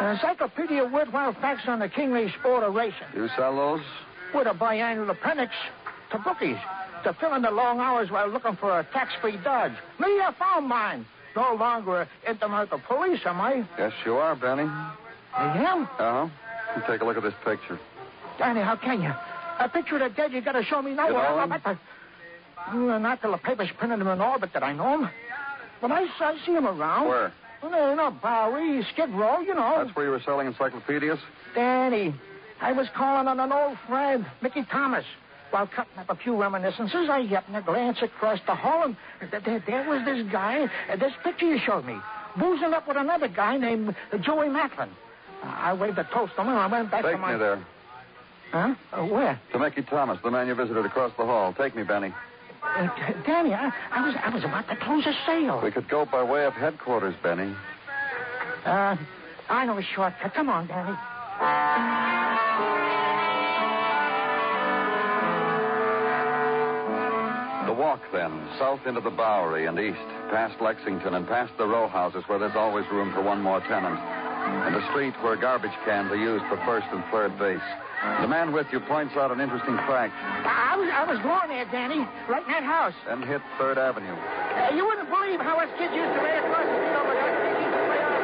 An 0.01 0.15
encyclopedia 0.15 0.85
of 0.85 0.93
worthwhile 0.93 1.35
facts 1.35 1.65
on 1.67 1.81
the 1.81 1.89
kingly 1.89 2.33
sport 2.39 2.63
of 2.63 2.75
racing. 2.75 3.09
You 3.15 3.29
sell 3.37 3.55
those? 3.57 3.83
With 4.35 4.47
a 4.47 4.51
biannual 4.55 5.11
appendix 5.11 5.53
to 6.13 6.19
bookies 6.19 6.57
to 7.05 7.13
fill 7.15 7.35
in 7.35 7.43
the 7.43 7.51
long 7.51 7.81
hours 7.81 8.11
while 8.11 8.29
looking 8.29 8.57
for 8.57 8.79
a 8.81 8.85
tax-free 8.93 9.37
dodge. 9.45 9.73
Me, 10.01 10.07
I 10.21 10.35
found 10.39 10.67
mine. 10.69 11.07
No 11.37 11.55
longer 11.55 12.09
intimate 12.27 12.61
with 12.63 12.71
the 12.71 12.79
police, 12.79 13.21
am 13.25 13.41
I? 13.41 13.65
Yes, 13.79 13.93
you 14.05 14.15
are, 14.15 14.35
Benny. 14.35 14.65
I 14.65 15.57
am? 15.59 15.83
Uh 15.99 16.27
huh. 16.27 16.83
Take 16.91 17.01
a 17.01 17.05
look 17.05 17.17
at 17.17 17.23
this 17.23 17.35
picture. 17.45 17.79
Danny, 18.39 18.61
how 18.61 18.77
can 18.77 19.03
you? 19.03 19.13
A 19.61 19.69
picture 19.69 19.97
of 19.97 20.01
the 20.01 20.09
dead 20.17 20.33
you 20.33 20.41
got 20.41 20.53
to 20.53 20.65
show 20.65 20.83
me 20.83 20.95
now. 20.95 21.07
You 21.07 21.13
know 21.15 21.19
Well, 21.19 21.45
him? 21.45 21.53
I- 21.53 21.61
I- 21.65 22.75
Well, 22.77 22.99
not 22.99 23.21
till 23.21 23.33
the 23.33 23.39
papers 23.39 23.69
printed 23.79 24.01
him 24.01 24.09
in 24.09 24.21
orbit 24.21 24.53
that 24.55 24.63
I 24.63 24.73
know 24.73 24.99
him. 25.03 25.11
But 25.81 25.93
I, 25.93 26.07
I 26.21 26.37
see 26.45 26.53
him 26.53 26.67
around. 26.67 27.09
Where? 27.09 27.33
Well, 27.63 27.91
you 27.91 27.97
know, 27.97 28.11
Bowery, 28.11 28.83
Skid 28.93 29.11
Row, 29.11 29.41
you 29.41 29.55
know. 29.55 29.83
That's 29.85 29.95
where 29.97 30.05
you 30.07 30.11
were 30.11 30.21
selling 30.21 30.47
encyclopedias? 30.49 31.19
Danny, 31.55 32.15
I 32.61 32.73
was 32.73 32.89
calling 32.95 33.29
on 33.29 33.39
an 33.39 33.53
old 33.53 33.79
friend, 33.87 34.27
Mickey 34.43 34.65
Thomas. 34.65 35.05
While 35.51 35.67
cutting 35.67 35.97
up 35.97 36.11
a 36.11 36.17
few 36.17 36.37
reminiscences, 36.39 37.09
I 37.09 37.21
happened 37.23 37.57
to 37.57 37.63
glance 37.63 38.03
across 38.03 38.39
the 38.47 38.55
hall, 38.55 38.85
and 38.85 38.97
th- 39.31 39.45
th- 39.45 39.63
there 39.67 39.89
was 39.89 40.05
this 40.05 40.31
guy, 40.31 40.69
uh, 40.93 40.97
this 40.97 41.13
picture 41.25 41.47
you 41.47 41.59
showed 41.59 41.87
me, 41.87 41.97
boozing 42.39 42.75
up 42.75 42.87
with 42.87 42.99
another 42.99 43.29
guy 43.29 43.57
named 43.57 43.95
uh, 44.13 44.19
Joey 44.19 44.51
Macklin. 44.51 44.91
Uh, 45.43 45.47
I 45.47 45.73
waved 45.73 45.99
a 45.99 46.05
toast 46.13 46.35
to 46.37 46.43
him, 46.43 46.49
and 46.49 46.59
I 46.59 46.67
went 46.67 46.91
back 46.91 47.03
Take 47.03 47.13
to 47.13 47.19
my... 47.19 47.33
me 47.33 47.39
there. 47.39 47.65
Huh? 48.51 48.75
Uh, 48.93 49.07
where? 49.07 49.41
To 49.53 49.59
Mickey 49.59 49.83
Thomas, 49.83 50.19
the 50.23 50.31
man 50.31 50.49
you 50.49 50.55
visited 50.55 50.85
across 50.85 51.13
the 51.17 51.25
hall. 51.25 51.55
Take 51.57 51.75
me, 51.75 51.83
Benny. 51.83 52.13
Uh, 52.63 52.83
D- 52.83 53.15
Danny, 53.25 53.55
I, 53.55 53.73
I 53.91 54.05
was 54.07 54.15
I 54.23 54.35
was 54.35 54.45
about 54.45 54.69
to 54.69 54.77
close 54.77 55.07
a 55.07 55.15
sale. 55.25 55.61
We 55.63 55.71
could 55.71 55.89
go 55.89 56.05
by 56.05 56.23
way 56.23 56.45
of 56.45 56.53
headquarters, 56.55 57.15
Benny. 57.23 57.55
Uh, 58.65 58.97
I 59.49 59.65
know 59.65 59.79
a 59.79 59.83
shortcut. 59.83 60.35
Come 60.35 60.49
on, 60.51 60.67
Danny. 60.67 60.97
Walk, 67.79 68.03
then, 68.13 68.35
south 68.59 68.81
into 68.87 69.01
the 69.01 69.15
Bowery 69.15 69.67
and 69.67 69.79
east, 69.79 70.03
past 70.35 70.61
Lexington 70.61 71.15
and 71.15 71.27
past 71.29 71.53
the 71.59 71.65
row 71.65 71.87
houses 71.87 72.25
where 72.27 72.39
there's 72.39 72.57
always 72.57 72.85
room 72.91 73.15
for 73.15 73.23
one 73.23 73.41
more 73.41 73.61
tenant, 73.61 73.95
and 73.95 74.75
a 74.75 74.83
street 74.91 75.15
where 75.23 75.37
garbage 75.37 75.71
cans 75.87 76.11
are 76.11 76.19
used 76.19 76.45
for 76.51 76.59
first 76.67 76.87
and 76.91 77.05
third 77.15 77.39
base. 77.39 77.63
The 78.21 78.27
man 78.27 78.51
with 78.53 78.67
you 78.73 78.81
points 78.81 79.15
out 79.15 79.31
an 79.31 79.41
interesting 79.41 79.77
fact, 79.87 80.13
I 80.43 80.75
was 80.75 80.91
I 80.91 81.07
was 81.07 81.23
going 81.23 81.49
there, 81.55 81.67
Danny, 81.71 82.03
right 82.27 82.43
in 82.43 82.51
that 82.51 82.67
house. 82.67 82.95
And 83.07 83.23
hit 83.25 83.43
Third 83.59 83.79
Avenue. 83.79 84.15
Uh, 84.15 84.75
you 84.75 84.87
wouldn't 84.87 85.11
believe 85.11 85.39
how 85.39 85.59
us 85.59 85.71
kids 85.79 85.95
used 85.95 86.15
to 86.15 86.23
lay 86.23 86.39
across 86.39 86.67
the 86.67 86.75
street 86.79 86.99
over 86.99 87.15
there. 87.15 87.31
They 87.43 87.63
used 87.63 87.75
to 87.75 87.83
play 87.87 87.99
out. 88.03 88.15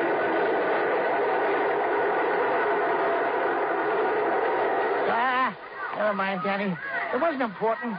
Ah, 5.11 5.55
never 5.97 6.15
mind, 6.15 6.41
Danny. 6.43 6.71
It 7.15 7.21
wasn't 7.21 7.43
important. 7.43 7.95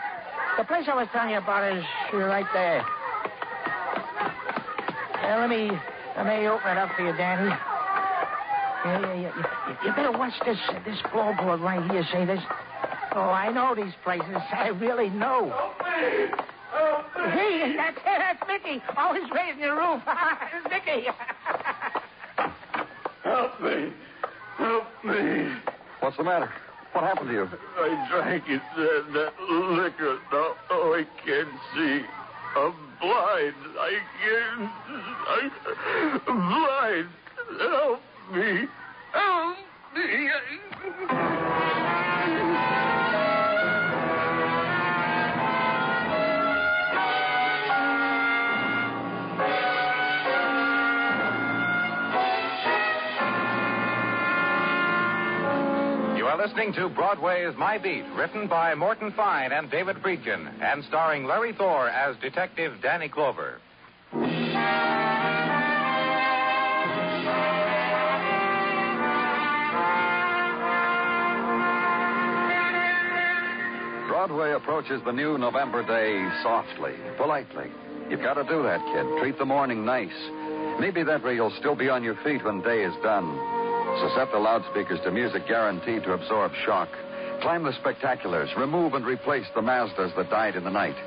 The 0.58 0.64
place 0.64 0.88
I 0.88 0.96
was 0.96 1.08
telling 1.12 1.32
you 1.32 1.38
about 1.38 1.76
is 1.76 1.84
right 2.14 2.46
there. 2.54 2.82
Uh, 5.20 5.40
let 5.40 5.50
me 5.50 5.70
let 6.16 6.26
me 6.26 6.48
open 6.48 6.72
it 6.72 6.78
up 6.78 6.96
for 6.96 7.06
you, 7.06 7.12
Danny. 7.18 7.50
Yeah, 8.86 9.02
yeah, 9.02 9.14
yeah. 9.14 9.36
You, 9.68 9.90
you 9.90 9.96
better 9.96 10.12
watch 10.18 10.34
this 10.46 10.58
this 10.86 10.98
floorboard 11.12 11.60
right 11.60 11.84
here. 11.92 12.06
Say 12.10 12.26
this. 12.26 12.40
Oh, 13.16 13.22
I 13.22 13.52
know 13.52 13.76
these 13.76 13.94
places. 14.04 14.28
I 14.54 14.70
really 14.70 15.10
know. 15.10 15.52
Help 15.52 15.80
me! 15.80 16.28
Help 16.72 17.32
Hey, 17.34 17.76
that's, 17.76 17.98
that's 18.06 18.44
Mickey. 18.48 18.82
Always 18.96 19.24
raising 19.34 19.62
the 19.62 19.72
roof. 19.72 20.02
it's 20.08 20.70
Mickey. 20.70 21.08
Help 23.24 23.62
me. 23.62 23.94
Help 24.58 24.86
me. 25.04 25.54
What's 26.00 26.18
the 26.18 26.24
matter? 26.24 26.50
What 26.96 27.04
happened 27.04 27.28
to 27.28 27.34
you? 27.34 27.50
I 27.78 28.08
drank 28.10 28.48
it, 28.48 28.62
that, 28.78 29.06
that 29.12 29.34
liquor. 29.50 30.18
Now 30.32 30.56
oh, 30.70 30.94
I 30.94 31.04
can't 31.26 31.50
see. 31.76 32.06
I'm 32.56 32.74
blind. 33.02 33.56
I 33.78 34.00
can't. 34.24 34.72
I'm 36.26 36.40
blind. 36.48 37.10
Help 37.60 38.00
me. 38.32 38.70
Help 39.12 39.58
me. 39.94 40.30
Listening 56.46 56.74
to 56.74 56.88
Broadway's 56.90 57.56
My 57.58 57.80
Beat, 57.80 58.04
written 58.16 58.48
by 58.48 58.76
Morton 58.76 59.12
Fine 59.14 59.52
and 59.52 59.72
David 59.72 59.96
Friedkin, 59.96 60.62
and 60.62 60.84
starring 60.84 61.26
Larry 61.26 61.54
Thor 61.54 61.90
as 61.90 62.16
Detective 62.18 62.72
Danny 62.84 63.10
Clover. 63.10 63.60
Broadway 74.08 74.52
approaches 74.52 75.02
the 75.04 75.12
new 75.12 75.40
November 75.40 75.82
day 75.82 76.30
softly, 76.44 76.94
politely. 77.18 77.72
You've 78.08 78.22
got 78.22 78.36
to 78.36 78.44
do 78.44 78.62
that, 78.62 78.86
kid. 78.94 79.20
Treat 79.20 79.40
the 79.40 79.46
morning 79.46 79.84
nice. 79.84 80.14
Maybe 80.80 81.02
that 81.02 81.24
way 81.24 81.34
you'll 81.34 81.56
still 81.58 81.76
be 81.76 81.90
on 81.90 82.04
your 82.04 82.18
feet 82.24 82.46
when 82.46 82.62
day 82.62 82.84
is 82.84 82.94
done. 83.02 83.55
The 84.36 84.42
loudspeakers 84.42 85.00
to 85.06 85.12
music 85.12 85.48
guaranteed 85.48 86.04
to 86.04 86.12
absorb 86.12 86.52
shock. 86.66 86.90
Climb 87.42 87.64
the 87.64 87.72
spectaculars. 87.72 88.54
Remove 88.58 88.94
and 88.94 89.06
replace 89.06 89.46
the 89.56 89.62
Mazdas 89.62 90.14
that 90.18 90.30
died 90.30 90.58
in 90.58 90.66
the 90.66 90.70
night. 90.70 90.98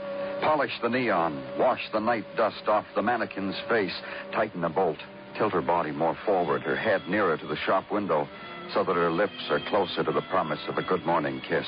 Polish 0.41 0.73
the 0.81 0.89
neon. 0.89 1.45
Wash 1.59 1.83
the 1.93 2.01
night 2.01 2.25
dust 2.39 2.67
off 2.69 2.87
the 2.95 3.03
mannequin's 3.03 3.55
face. 3.69 3.93
Tighten 4.33 4.63
the 4.63 4.71
bolt. 4.71 4.97
Tilt 5.37 5.53
her 5.53 5.61
body 5.61 5.91
more 5.91 6.17
forward, 6.25 6.63
her 6.63 6.75
head 6.75 7.03
nearer 7.07 7.37
to 7.37 7.47
the 7.47 7.57
shop 7.67 7.91
window, 7.91 8.27
so 8.73 8.83
that 8.83 8.97
her 8.97 9.11
lips 9.11 9.51
are 9.51 9.61
closer 9.69 10.03
to 10.03 10.13
the 10.13 10.25
promise 10.31 10.61
of 10.67 10.79
a 10.79 10.83
good 10.83 11.05
morning 11.05 11.43
kiss. 11.47 11.67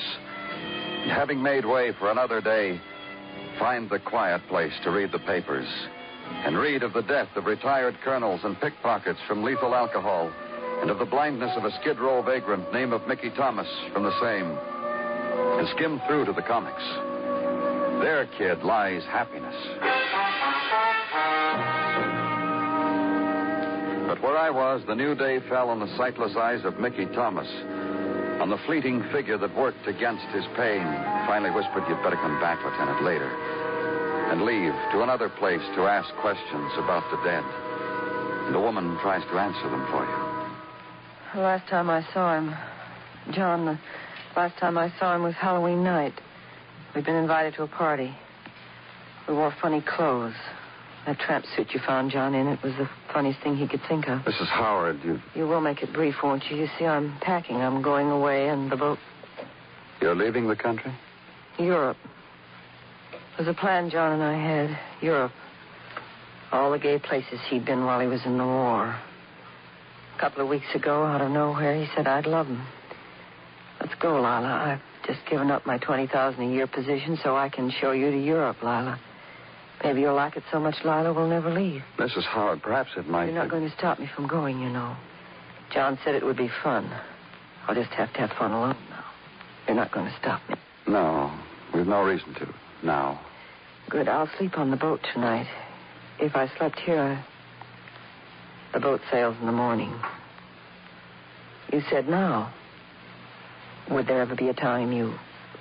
And 1.03 1.11
Having 1.11 1.43
made 1.43 1.67
way 1.67 1.93
for 1.99 2.11
another 2.11 2.41
day, 2.41 2.81
find 3.59 3.91
the 3.91 3.99
quiet 3.99 4.41
place 4.49 4.73
to 4.85 4.91
read 4.91 5.13
the 5.13 5.19
papers 5.19 5.69
and 6.47 6.57
read 6.57 6.83
of 6.83 6.95
the 6.95 7.03
death 7.03 7.29
of 7.37 7.45
retired 7.45 7.97
colonels 8.03 8.41
and 8.45 8.59
pickpockets 8.61 9.21
from 9.29 9.43
lethal 9.43 9.75
alcohol 9.75 10.33
and 10.81 10.91
of 10.91 10.99
the 10.99 11.05
blindness 11.05 11.57
of 11.57 11.65
a 11.65 11.71
skid 11.81 11.99
row 11.99 12.23
vagrant 12.23 12.73
named 12.73 12.93
of 12.93 13.07
Mickey 13.07 13.31
Thomas 13.31 13.69
from 13.93 14.03
the 14.03 14.19
same. 14.21 14.57
And 15.59 15.69
skim 15.77 16.01
through 16.07 16.25
to 16.25 16.33
the 16.33 16.43
comics. 16.43 16.83
There, 18.01 18.27
kid, 18.39 18.63
lies 18.63 19.05
happiness. 19.05 19.55
But 24.09 24.23
where 24.23 24.39
I 24.39 24.51
was, 24.51 24.83
the 24.87 24.95
new 24.95 25.15
day 25.15 25.41
fell 25.49 25.69
on 25.69 25.81
the 25.81 25.97
sightless 25.97 26.35
eyes 26.37 26.65
of 26.65 26.81
Mickey 26.81 27.07
Thomas 27.07 27.49
on 28.41 28.49
the 28.49 28.57
fleeting 28.65 29.05
figure 29.13 29.37
that 29.37 29.55
worked 29.55 29.87
against 29.87 30.25
his 30.33 30.45
pain, 30.57 30.81
finally 31.29 31.51
whispered, 31.51 31.85
You'd 31.87 32.03
better 32.03 32.17
come 32.17 32.41
back, 32.41 32.57
Lieutenant, 32.65 33.05
later. 33.05 33.29
And 34.33 34.43
leave 34.49 34.73
to 34.93 35.03
another 35.03 35.29
place 35.29 35.61
to 35.77 35.85
ask 35.85 36.09
questions 36.23 36.73
about 36.79 37.05
the 37.11 37.21
dead. 37.23 37.45
And 38.49 38.57
a 38.57 38.61
woman 38.61 38.97
tries 39.03 39.23
to 39.29 39.39
answer 39.39 39.69
them 39.69 39.87
for 39.93 40.09
you. 40.09 40.30
The 41.35 41.41
last 41.41 41.69
time 41.69 41.89
I 41.89 42.05
saw 42.13 42.37
him, 42.37 42.57
John, 43.33 43.65
the 43.65 43.79
last 44.35 44.59
time 44.59 44.77
I 44.77 44.93
saw 44.99 45.15
him 45.15 45.23
was 45.23 45.35
Halloween 45.35 45.85
night. 45.85 46.15
We'd 46.93 47.05
been 47.05 47.15
invited 47.15 47.55
to 47.55 47.63
a 47.63 47.69
party. 47.69 48.13
We 49.29 49.35
wore 49.35 49.55
funny 49.63 49.81
clothes. 49.81 50.35
That 51.07 51.21
tramp 51.21 51.45
suit 51.57 51.69
you 51.73 51.79
found 51.87 52.11
John 52.11 52.35
in, 52.35 52.49
it 52.49 52.61
was 52.65 52.73
the 52.75 52.91
funniest 53.13 53.41
thing 53.43 53.57
he 53.57 53.69
could 53.69 53.81
think 53.89 54.09
of. 54.09 54.23
Mrs. 54.23 54.49
Howard, 54.49 55.01
you, 55.05 55.21
You 55.37 55.47
will 55.47 55.61
make 55.61 55.83
it 55.83 55.93
brief, 55.93 56.17
won't 56.23 56.43
you? 56.51 56.57
You 56.57 56.69
see, 56.79 56.85
I'm 56.85 57.17
packing. 57.21 57.57
I'm 57.57 57.81
going 57.81 58.11
away, 58.11 58.49
and 58.49 58.71
the 58.71 58.77
boat. 58.77 58.99
you're 60.01 60.17
leaving 60.17 60.49
the 60.49 60.57
country? 60.57 60.93
Europe. 61.61 61.97
It 63.13 63.39
was 63.39 63.49
a 63.49 63.55
plan 63.55 63.89
John 63.89 64.13
and 64.13 64.23
I 64.23 64.35
had. 64.35 64.79
Europe. 65.01 65.33
All 66.51 66.73
the 66.73 66.79
gay 66.79 66.99
places 66.99 67.39
he'd 67.49 67.65
been 67.65 67.85
while 67.85 68.01
he 68.01 68.09
was 68.09 68.21
in 68.27 68.37
the 68.37 68.45
war. 68.45 68.99
A 70.21 70.23
couple 70.23 70.43
of 70.43 70.49
weeks 70.49 70.67
ago, 70.75 71.03
out 71.03 71.23
of 71.23 71.31
nowhere, 71.31 71.83
he 71.83 71.89
said 71.97 72.07
I'd 72.07 72.27
love 72.27 72.47
him. 72.47 72.63
Let's 73.81 73.95
go, 74.03 74.17
Lila. 74.17 74.79
I've 74.79 75.07
just 75.07 75.21
given 75.31 75.51
up 75.51 75.65
my 75.65 75.79
20000 75.79 76.43
a 76.43 76.47
year 76.47 76.67
position 76.67 77.19
so 77.25 77.39
I 77.39 77.49
can 77.49 77.71
show 77.81 77.93
you 77.93 78.11
to 78.11 78.19
Europe, 78.23 78.59
Lila. 78.63 79.01
Maybe 79.83 80.03
you'll 80.03 80.15
like 80.15 80.37
it 80.37 80.43
so 80.53 80.61
much, 80.61 80.75
Lila, 80.85 81.15
we'll 81.15 81.27
never 81.27 81.51
leave. 81.51 81.81
Mrs. 81.97 82.25
Howard, 82.25 82.61
perhaps 82.61 82.91
it 82.99 83.09
might. 83.09 83.25
You're 83.25 83.35
not 83.35 83.49
going 83.49 83.67
to 83.67 83.75
stop 83.75 83.99
me 83.99 84.11
from 84.15 84.29
going, 84.29 84.61
you 84.61 84.69
know. 84.69 84.95
John 85.73 85.99
said 86.05 86.15
it 86.15 86.23
would 86.23 86.37
be 86.37 86.51
fun. 86.63 86.93
I'll 87.67 87.75
just 87.75 87.93
have 87.93 88.13
to 88.13 88.19
have 88.19 88.31
fun 88.39 88.53
alone 88.53 88.77
now. 88.91 89.05
You're 89.69 89.77
not 89.77 89.91
going 89.91 90.05
to 90.05 90.17
stop 90.21 90.43
me. 90.51 90.57
No, 90.87 91.35
we've 91.75 91.87
no 91.87 92.03
reason 92.03 92.35
to. 92.35 92.55
Now. 92.83 93.19
Good. 93.89 94.07
I'll 94.07 94.29
sleep 94.37 94.59
on 94.59 94.71
the 94.71 94.77
boat 94.77 95.01
tonight. 95.15 95.47
If 96.19 96.37
I 96.37 96.53
slept 96.59 96.79
here. 96.81 97.25
The 98.73 98.81
boat 98.81 99.01
sails 99.11 99.37
in 99.41 99.47
the 99.47 99.53
morning. 99.53 99.93
You 101.73 101.83
said 101.91 102.09
now. 102.09 102.53
Would 103.91 104.07
there 104.07 104.21
ever 104.21 104.37
be 104.37 104.49
a 104.49 104.55
time 104.55 104.93
you 104.93 105.15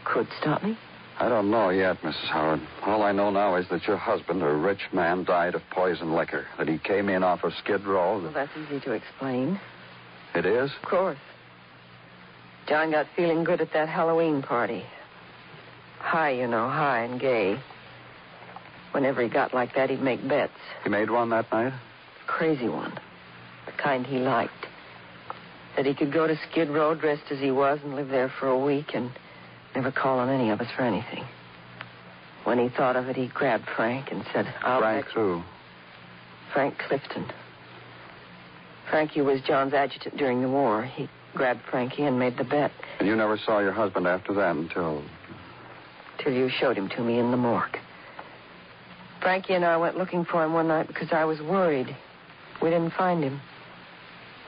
could 0.06 0.28
stop 0.39 0.63
me? 0.63 0.78
I 1.20 1.28
don't 1.28 1.51
know 1.51 1.70
yet, 1.70 2.01
Mrs. 2.01 2.30
Howard. 2.30 2.62
All 2.84 3.04
I 3.04 3.12
know 3.12 3.30
now 3.30 3.56
is 3.56 3.68
that 3.70 3.86
your 3.88 3.98
husband, 3.98 4.42
a 4.42 4.54
rich 4.54 4.82
man, 4.94 5.25
died 5.25 5.54
of 5.54 5.62
poison 5.72 6.13
liquor. 6.13 6.46
That 6.58 6.70
he 6.70 6.78
came 6.78 7.10
in 7.10 7.24
off 7.24 7.44
of 7.44 7.54
Skid 7.56 7.86
Row. 7.86 8.22
Well, 8.22 8.32
that's 8.32 8.51
easy 8.56 8.80
to 8.82 8.92
explain. 8.94 9.60
It 10.34 10.46
is? 10.46 10.72
Of 10.82 10.89
course. 10.89 11.18
John 12.68 12.92
got 12.92 13.08
feeling 13.16 13.44
good 13.44 13.60
at 13.62 13.74
that 13.74 13.89
Halloween 13.89 14.42
party. 14.42 14.86
High, 15.98 16.32
you 16.32 16.48
know, 16.48 16.70
high 16.70 17.04
and 17.04 17.20
gay. 17.20 17.60
Whenever 18.92 19.22
he 19.22 19.28
got 19.28 19.54
like 19.54 19.75
that, 19.75 19.89
he'd 19.89 20.01
make 20.01 20.25
bets. 20.25 20.54
He 20.84 20.89
made 20.89 21.10
one 21.10 21.30
that 21.32 21.51
night? 21.51 21.74
Crazy 22.30 22.70
one. 22.70 22.94
The 23.66 23.72
kind 23.74 24.06
he 24.06 24.20
liked. 24.20 24.54
That 25.76 25.86
he 25.86 25.94
could 25.94 26.14
go 26.14 26.28
to 26.28 26.36
Skid 26.50 26.70
Row 26.70 26.96
dressed 26.96 27.32
as 27.32 27.40
he 27.40 27.52
was 27.52 27.80
and 27.84 27.96
live 27.96 28.10
there 28.10 28.32
for 28.40 28.48
a 28.48 28.58
week 28.58 28.92
and 28.94 29.12
never 29.76 29.92
call 29.92 30.20
on 30.20 30.30
any 30.30 30.50
of 30.50 30.62
us 30.62 30.68
for 30.76 30.84
anything. 30.84 31.26
When 32.46 32.60
he 32.60 32.70
thought 32.70 32.96
of 32.96 33.10
it, 33.10 33.16
he 33.16 33.28
grabbed 33.28 33.66
Frank 33.76 34.12
and 34.12 34.24
said, 34.32 34.46
I'll 34.62 34.80
Frank 34.80 35.06
bet 35.06 35.14
who? 35.14 35.44
Frank 36.54 36.78
Clifton. 36.88 37.26
Frankie 38.90 39.22
was 39.22 39.42
John's 39.42 39.74
adjutant 39.74 40.18
during 40.18 40.42
the 40.42 40.50
war. 40.50 40.84
He 40.84 41.10
grabbed 41.34 41.62
Frankie 41.70 42.04
and 42.04 42.18
made 42.18 42.38
the 42.38 42.44
bet 42.44 42.72
And 43.00 43.08
you 43.08 43.16
never 43.16 43.38
saw 43.38 43.60
your 43.60 43.74
husband 43.74 44.08
after 44.08 44.34
that 44.36 44.56
until. 44.56 45.04
till 46.24 46.34
you 46.34 46.50
showed 46.50 46.78
him 46.78 46.90
to 46.90 47.04
me 47.04 47.20
in 47.20 47.32
the 47.32 47.38
morgue. 47.38 47.78
Frankie 49.22 49.54
and 49.54 49.66
I 49.66 49.78
went 49.78 49.98
looking 49.98 50.26
for 50.26 50.44
him 50.44 50.54
one 50.54 50.70
night 50.70 50.88
because 50.88 51.10
I 51.12 51.26
was 51.26 51.42
worried. 51.42 51.96
We 52.62 52.70
didn't 52.70 52.92
find 52.94 53.24
him. 53.24 53.39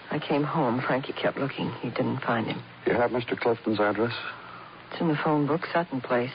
I 0.10 0.20
came 0.20 0.44
home. 0.44 0.82
Frankie 0.86 1.14
kept 1.14 1.38
looking. 1.38 1.72
He 1.82 1.90
didn't 1.90 2.20
find 2.20 2.46
him. 2.48 2.62
You 2.86 2.94
have 2.94 3.12
Mr. 3.12 3.40
Clifton's 3.40 3.80
address? 3.80 4.14
It's 4.92 5.00
in 5.02 5.08
the 5.08 5.18
phone 5.24 5.48
book, 5.48 5.62
Sutton 5.74 6.02
Place. 6.02 6.32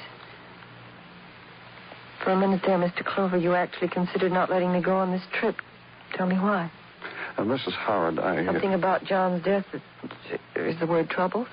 For 2.24 2.30
a 2.30 2.36
minute 2.36 2.62
there, 2.66 2.78
Mr. 2.78 3.04
Clover, 3.04 3.36
you 3.36 3.54
actually 3.54 3.88
considered 3.88 4.32
not 4.32 4.50
letting 4.50 4.72
me 4.72 4.80
go 4.80 4.96
on 4.96 5.10
this 5.12 5.22
trip. 5.38 5.56
Tell 6.14 6.26
me 6.26 6.36
why. 6.36 6.70
Uh, 7.36 7.42
Mrs. 7.42 7.72
Howard, 7.72 8.18
I. 8.18 8.38
uh, 8.38 8.46
Something 8.46 8.72
about 8.74 9.04
John's 9.04 9.44
death 9.44 9.66
Is 10.54 10.78
the 10.80 10.86
word 10.86 11.10
troubles? 11.10 11.48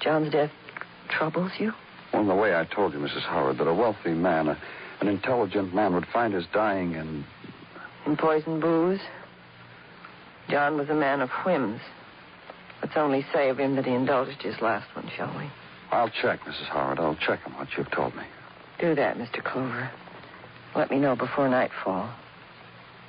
John's 0.00 0.30
death 0.30 0.50
troubles 1.08 1.52
you? 1.58 1.72
Well, 2.12 2.22
in 2.22 2.28
the 2.28 2.34
way 2.34 2.54
I 2.54 2.64
told 2.64 2.92
you, 2.92 2.98
Mrs. 2.98 3.22
Howard, 3.22 3.58
that 3.58 3.66
a 3.66 3.74
wealthy 3.74 4.12
man, 4.12 4.48
a, 4.48 4.58
an 5.00 5.08
intelligent 5.08 5.74
man, 5.74 5.94
would 5.94 6.06
find 6.12 6.34
his 6.34 6.44
dying 6.52 6.94
and. 6.94 7.24
In 8.08 8.16
poison 8.16 8.58
booze? 8.58 9.00
John 10.48 10.78
was 10.78 10.88
a 10.88 10.94
man 10.94 11.20
of 11.20 11.28
whims. 11.44 11.82
Let's 12.80 12.96
only 12.96 13.26
say 13.34 13.50
of 13.50 13.60
him 13.60 13.76
that 13.76 13.84
he 13.84 13.92
indulged 13.92 14.40
his 14.40 14.62
last 14.62 14.86
one, 14.96 15.10
shall 15.14 15.30
we? 15.36 15.50
I'll 15.90 16.08
check, 16.08 16.40
Mrs. 16.40 16.68
Howard. 16.68 16.98
I'll 16.98 17.16
check 17.16 17.40
on 17.44 17.52
what 17.52 17.68
you've 17.76 17.90
told 17.90 18.16
me. 18.16 18.22
Do 18.80 18.94
that, 18.94 19.18
Mr. 19.18 19.44
Clover. 19.44 19.90
Let 20.74 20.90
me 20.90 20.98
know 20.98 21.16
before 21.16 21.50
nightfall. 21.50 22.10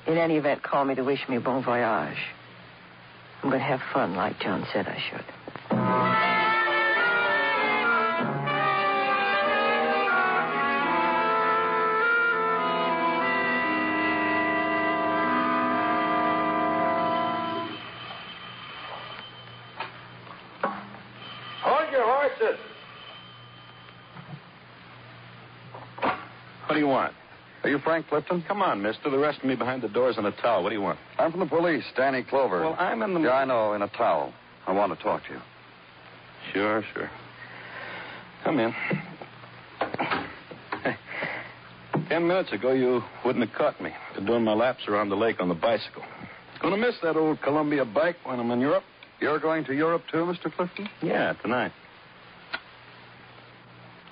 In 0.06 0.18
any 0.18 0.36
event, 0.36 0.64
call 0.64 0.84
me 0.84 0.96
to 0.96 1.04
wish 1.06 1.30
me 1.30 1.38
bon 1.38 1.64
voyage. 1.64 2.18
I'm 3.42 3.50
going 3.50 3.62
to 3.62 3.66
have 3.66 3.80
fun 3.94 4.16
like 4.16 4.38
John 4.42 4.68
said 4.74 4.86
I 4.86 5.02
should. 5.10 5.26
You 27.80 27.86
want? 27.86 27.96
Are 27.96 27.98
you 27.98 28.04
Frank 28.04 28.08
Clifton? 28.08 28.44
Come 28.48 28.62
on, 28.62 28.82
mister. 28.82 29.10
The 29.10 29.18
rest 29.18 29.40
of 29.40 29.46
me 29.46 29.56
behind 29.56 29.82
the 29.82 29.90
doors 29.90 30.18
in 30.18 30.26
a 30.26 30.32
towel. 30.32 30.64
What 30.64 30.70
do 30.70 30.76
you 30.76 30.82
want? 30.82 31.00
I'm 31.18 31.32
from 31.32 31.40
the 31.42 31.46
police, 31.46 31.84
Danny 31.96 32.24
Clover. 32.24 32.62
Well, 32.62 32.76
I'm 32.80 33.02
in 33.02 33.14
the. 33.14 33.22
Yeah, 33.22 33.32
I 33.32 33.46
know, 33.46 33.74
in 33.74 33.82
a 33.82 33.88
towel. 33.90 34.34
I 34.68 34.72
want 34.72 34.96
to 34.98 35.04
talk 35.04 35.24
to 35.28 35.34
you. 35.34 35.40
Sure, 36.54 36.84
sure. 36.94 37.10
Come 38.44 38.60
in. 38.60 38.74
Ten 42.08 42.28
minutes 42.28 42.52
ago, 42.52 42.74
you 42.74 43.02
wouldn't 43.24 43.48
have 43.48 43.56
caught 43.56 43.80
me 43.82 43.92
doing 44.26 44.44
my 44.44 44.54
laps 44.54 44.88
around 44.88 45.10
the 45.10 45.16
lake 45.16 45.40
on 45.40 45.48
the 45.48 45.56
bicycle. 45.56 46.04
Gonna 46.62 46.78
miss 46.78 46.96
that 47.04 47.16
old 47.16 47.42
Columbia 47.42 47.86
bike 47.86 48.18
when 48.24 48.40
I'm 48.40 48.50
in 48.52 48.60
Europe? 48.60 48.84
You're 49.20 49.40
going 49.40 49.64
to 49.66 49.74
Europe 49.74 50.04
too, 50.12 50.18
Mr. 50.20 50.52
Clifton? 50.52 50.90
Yeah, 51.02 51.34
tonight. 51.34 51.72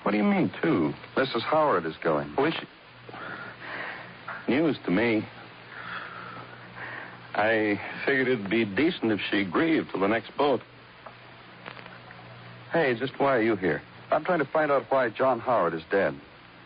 What 0.04 0.12
do 0.12 0.18
you 0.18 0.24
mean, 0.24 0.50
too? 0.62 0.92
Mrs. 1.16 1.42
Howard 1.42 1.84
is 1.84 1.94
going. 2.02 2.32
Oh, 2.38 2.44
is 2.44 2.54
she? 2.54 2.66
News 4.48 4.78
to 4.86 4.90
me. 4.90 5.26
I 7.34 7.80
figured 8.04 8.28
it'd 8.28 8.50
be 8.50 8.64
decent 8.64 9.12
if 9.12 9.20
she 9.30 9.44
grieved 9.44 9.90
till 9.90 10.00
the 10.00 10.08
next 10.08 10.36
boat. 10.36 10.60
Hey, 12.72 12.96
just 12.98 13.12
why 13.18 13.36
are 13.36 13.42
you 13.42 13.56
here? 13.56 13.82
I'm 14.10 14.24
trying 14.24 14.40
to 14.40 14.44
find 14.46 14.72
out 14.72 14.84
why 14.88 15.10
John 15.10 15.38
Howard 15.38 15.74
is 15.74 15.82
dead. 15.90 16.18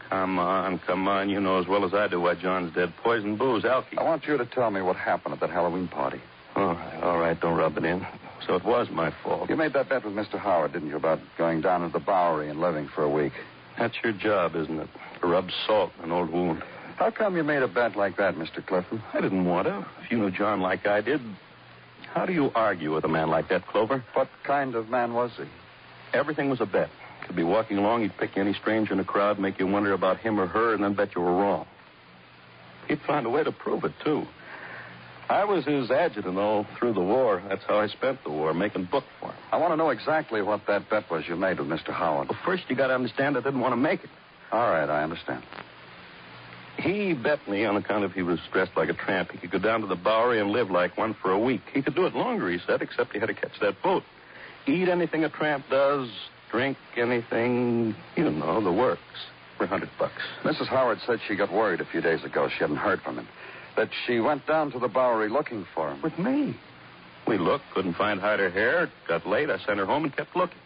Come 0.09 0.39
on, 0.39 0.79
come 0.87 1.09
on. 1.09 1.29
You 1.29 1.41
know 1.41 1.59
as 1.59 1.67
well 1.67 1.85
as 1.85 1.93
I 1.93 2.07
do 2.07 2.21
why 2.21 2.35
John's 2.35 2.75
dead. 2.75 2.93
Poison 3.03 3.37
booze, 3.37 3.65
alky. 3.65 3.99
I 3.99 4.03
want 4.03 4.27
you 4.27 4.37
to 4.37 4.47
tell 4.47 4.71
me 4.71 4.81
what 4.81 4.97
happened 4.97 5.35
at 5.35 5.41
that 5.41 5.51
Halloween 5.51 5.89
party. 5.89 6.21
All 6.55 6.75
right, 6.75 7.03
all 7.03 7.19
right. 7.19 7.41
Don't 7.41 7.57
rub 7.57 7.77
it 7.79 7.85
in. 7.85 8.07
So 8.47 8.55
it 8.55 8.65
was 8.65 8.89
my 8.91 9.13
fault. 9.23 9.49
You 9.49 9.57
made 9.57 9.73
that 9.73 9.89
bet 9.89 10.05
with 10.05 10.15
Mr. 10.15 10.39
Howard, 10.39 10.73
didn't 10.73 10.89
you, 10.89 10.97
about 10.97 11.21
going 11.39 11.61
down 11.61 11.81
to 11.81 11.93
the 11.93 12.05
Bowery 12.05 12.51
and 12.51 12.61
living 12.61 12.89
for 12.95 13.03
a 13.05 13.11
week? 13.11 13.33
That's 13.79 13.95
your 14.05 14.13
job, 14.13 14.55
isn't 14.55 14.79
it? 14.79 14.89
To 15.21 15.27
rub 15.27 15.49
salt 15.67 15.93
in 15.99 16.05
an 16.07 16.13
old 16.13 16.31
wound. 16.31 16.63
How 17.03 17.11
come 17.11 17.37
you 17.37 17.43
made 17.43 17.65
a 17.65 17.67
bet 17.67 17.97
like 17.97 18.17
that, 18.19 18.37
Mr. 18.37 18.65
Clifton? 18.65 19.03
I 19.13 19.21
didn't 19.21 19.45
want 19.45 19.67
to. 19.67 19.85
If 20.05 20.13
you 20.13 20.19
knew 20.19 20.31
John 20.31 20.61
like 20.61 20.87
I 20.87 21.01
did, 21.01 21.21
how 22.15 22.27
do 22.27 22.33
you 22.33 22.53
argue 22.55 22.95
with 22.95 23.03
a 23.03 23.09
man 23.09 23.29
like 23.29 23.49
that, 23.49 23.67
Clover? 23.67 24.05
What 24.15 24.29
kind 24.45 24.77
of 24.77 24.89
man 24.89 25.13
was 25.13 25.33
he? 25.37 25.43
Everything 26.17 26.49
was 26.49 26.61
a 26.61 26.65
bet. 26.65 26.91
Could 27.27 27.35
be 27.35 27.43
walking 27.43 27.79
along, 27.79 28.03
he'd 28.03 28.17
pick 28.19 28.37
any 28.37 28.55
stranger 28.55 28.93
in 28.93 28.99
the 28.99 29.05
crowd, 29.05 29.41
make 29.41 29.59
you 29.59 29.67
wonder 29.67 29.95
about 29.95 30.19
him 30.19 30.39
or 30.39 30.47
her, 30.47 30.75
and 30.75 30.85
then 30.85 30.95
bet 30.95 31.17
you 31.17 31.23
were 31.23 31.35
wrong. 31.35 31.67
He'd 32.87 33.01
find 33.01 33.27
a 33.27 33.31
way 33.31 33.43
to 33.43 33.51
prove 33.51 33.83
it, 33.83 33.95
too. 34.05 34.23
I 35.29 35.43
was 35.43 35.65
his 35.65 35.91
adjutant 35.91 36.39
all 36.39 36.69
through 36.79 36.93
the 36.93 37.01
war. 37.01 37.43
That's 37.49 37.65
how 37.67 37.81
I 37.81 37.89
spent 37.89 38.23
the 38.23 38.31
war, 38.31 38.55
making 38.55 38.85
book 38.85 39.03
for 39.19 39.31
him. 39.31 39.35
I 39.51 39.57
want 39.57 39.73
to 39.73 39.77
know 39.77 39.91
exactly 39.91 40.41
what 40.41 40.69
that 40.69 40.89
bet 40.89 41.11
was 41.11 41.25
you 41.27 41.35
made 41.35 41.59
with 41.59 41.67
Mr. 41.67 41.93
Howard. 41.93 42.29
Well, 42.29 42.39
first 42.45 42.63
you 42.69 42.77
got 42.77 42.87
to 42.87 42.95
understand 42.95 43.37
I 43.37 43.41
didn't 43.41 43.59
want 43.59 43.73
to 43.73 43.77
make 43.77 44.05
it. 44.05 44.11
All 44.53 44.71
right, 44.71 44.89
I 44.89 45.03
understand. 45.03 45.43
He 46.79 47.13
bet 47.13 47.47
me 47.49 47.65
on 47.65 47.77
account 47.77 48.05
of 48.05 48.13
he 48.13 48.23
was 48.23 48.39
dressed 48.53 48.73
like 48.77 48.89
a 48.89 48.95
tramp. 48.95 49.31
He 49.31 49.39
could 49.39 49.51
go 49.51 49.59
down 49.59 49.83
to 49.83 49.87
the 49.87 49.97
Bowery 49.97 50.41
and 50.41 50.51
live 50.51 50.71
like 50.71 50.97
one 50.97 51.15
for 51.15 51.31
a 51.31 51.39
week. 51.39 51.63
He 51.73 51.83
could 51.83 51.95
do 51.95 52.07
it 52.07 52.15
longer, 52.15 52.51
he 52.51 52.59
said, 52.67 52.83
except 52.83 53.13
he 53.13 53.19
had 53.19 53.27
to 53.27 53.35
catch 53.35 53.59
that 53.61 53.81
boat. 53.83 54.03
Eat 54.67 54.89
anything 54.89 55.25
a 55.25 55.29
tramp 55.29 55.65
does, 55.71 56.09
drink 56.51 56.77
anything, 56.97 57.95
you 58.17 58.31
know, 58.31 58.63
the 58.63 58.73
works, 58.73 59.01
for 59.59 59.65
a 59.65 59.67
hundred 59.67 59.91
bucks. 59.99 60.23
Mrs. 60.45 60.69
Howard 60.69 60.99
said 61.07 61.21
she 61.27 61.37
got 61.37 61.53
worried 61.53 61.81
a 61.81 61.85
few 61.85 62.01
days 62.01 62.25
ago. 62.25 62.49
She 62.49 62.59
hadn't 62.61 62.77
heard 62.77 63.01
from 63.03 63.19
him. 63.19 63.29
That 63.77 63.89
she 64.07 64.21
went 64.21 64.47
down 64.47 64.71
to 64.73 64.79
the 64.79 64.89
Bowery 64.89 65.29
looking 65.29 65.67
for 65.75 65.91
him. 65.91 66.03
With 66.03 66.19
me. 66.19 66.57
We 67.27 67.39
looked, 67.39 67.65
couldn't 67.75 67.95
find 67.95 68.21
hide 68.21 68.41
or 68.41 68.51
hair. 68.51 68.91
Got 69.09 69.27
late. 69.27 69.51
I 69.51 69.59
sent 69.59 69.79
her 69.79 69.87
home 69.87 70.05
and 70.05 70.17
kept 70.17 70.35
looking. 70.37 70.59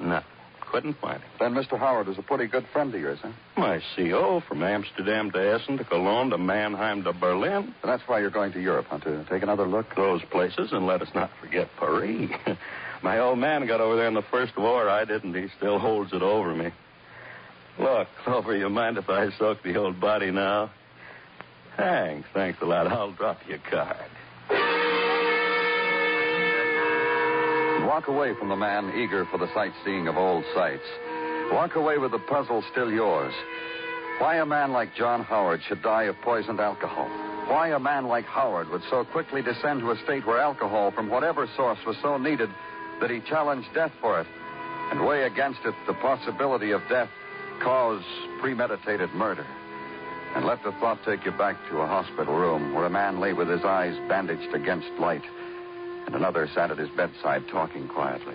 Nothing. 0.00 0.26
Couldn't 0.72 0.98
find 1.02 1.20
him. 1.20 1.30
Then 1.38 1.52
Mr. 1.52 1.78
Howard 1.78 2.08
is 2.08 2.16
a 2.16 2.22
pretty 2.22 2.46
good 2.46 2.64
friend 2.72 2.94
of 2.94 2.98
yours, 2.98 3.18
huh? 3.20 3.32
My 3.58 3.82
CO 3.94 4.40
from 4.48 4.62
Amsterdam 4.62 5.30
to 5.32 5.38
Essen 5.38 5.76
to 5.76 5.84
Cologne 5.84 6.30
to 6.30 6.38
Mannheim 6.38 7.04
to 7.04 7.12
Berlin. 7.12 7.74
And 7.82 7.92
that's 7.92 8.02
why 8.06 8.20
you're 8.20 8.30
going 8.30 8.52
to 8.52 8.60
Europe, 8.60 8.86
huh? 8.88 8.98
To 9.00 9.22
take 9.28 9.42
another 9.42 9.66
look? 9.66 9.94
Those 9.94 10.22
places, 10.30 10.72
and 10.72 10.86
let 10.86 11.02
us 11.02 11.08
not 11.14 11.30
forget 11.42 11.68
Paris. 11.78 12.30
My 13.02 13.18
old 13.18 13.38
man 13.38 13.66
got 13.66 13.82
over 13.82 13.96
there 13.96 14.08
in 14.08 14.14
the 14.14 14.22
first 14.22 14.56
war. 14.56 14.88
I 14.88 15.04
didn't. 15.04 15.34
He 15.34 15.48
still 15.58 15.78
holds 15.78 16.14
it 16.14 16.22
over 16.22 16.54
me. 16.54 16.70
Look, 17.78 18.08
Clover, 18.24 18.56
you 18.56 18.70
mind 18.70 18.96
if 18.96 19.10
I 19.10 19.30
soak 19.38 19.62
the 19.62 19.76
old 19.76 20.00
body 20.00 20.30
now? 20.30 20.70
Thanks. 21.76 22.28
Thanks 22.32 22.58
a 22.62 22.64
lot. 22.64 22.86
I'll 22.86 23.12
drop 23.12 23.38
you 23.46 23.56
a 23.56 23.70
card. 23.70 23.96
Walk 27.86 28.08
away 28.08 28.34
from 28.38 28.48
the 28.48 28.56
man 28.56 28.92
eager 28.96 29.26
for 29.26 29.38
the 29.38 29.52
sightseeing 29.52 30.08
of 30.08 30.16
old 30.16 30.44
sights. 30.54 30.86
Walk 31.52 31.74
away 31.74 31.98
with 31.98 32.12
the 32.12 32.18
puzzle 32.18 32.64
still 32.70 32.90
yours. 32.90 33.34
Why 34.18 34.36
a 34.36 34.46
man 34.46 34.72
like 34.72 34.94
John 34.94 35.24
Howard 35.24 35.60
should 35.66 35.82
die 35.82 36.04
of 36.04 36.20
poisoned 36.22 36.60
alcohol? 36.60 37.08
Why 37.48 37.68
a 37.70 37.78
man 37.78 38.06
like 38.06 38.24
Howard 38.26 38.68
would 38.70 38.82
so 38.88 39.04
quickly 39.04 39.42
descend 39.42 39.80
to 39.80 39.90
a 39.90 39.98
state 40.04 40.24
where 40.24 40.38
alcohol 40.38 40.92
from 40.92 41.10
whatever 41.10 41.48
source 41.56 41.78
was 41.84 41.96
so 42.00 42.16
needed 42.18 42.50
that 43.00 43.10
he 43.10 43.20
challenged 43.20 43.68
death 43.74 43.92
for 44.00 44.20
it, 44.20 44.26
and 44.90 45.04
weigh 45.04 45.24
against 45.24 45.60
it 45.64 45.74
the 45.86 45.94
possibility 45.94 46.70
of 46.70 46.80
death 46.88 47.10
cause 47.60 48.02
premeditated 48.40 49.12
murder. 49.12 49.46
And 50.34 50.46
let 50.46 50.62
the 50.62 50.72
thought 50.72 51.00
take 51.04 51.24
you 51.24 51.32
back 51.32 51.56
to 51.68 51.80
a 51.80 51.86
hospital 51.86 52.34
room 52.34 52.74
where 52.74 52.86
a 52.86 52.90
man 52.90 53.20
lay 53.20 53.32
with 53.32 53.48
his 53.48 53.64
eyes 53.64 53.96
bandaged 54.08 54.54
against 54.54 54.88
light, 54.98 55.24
and 56.12 56.20
another 56.20 56.46
sat 56.54 56.70
at 56.70 56.78
his 56.78 56.90
bedside 56.90 57.42
talking 57.50 57.88
quietly. 57.88 58.34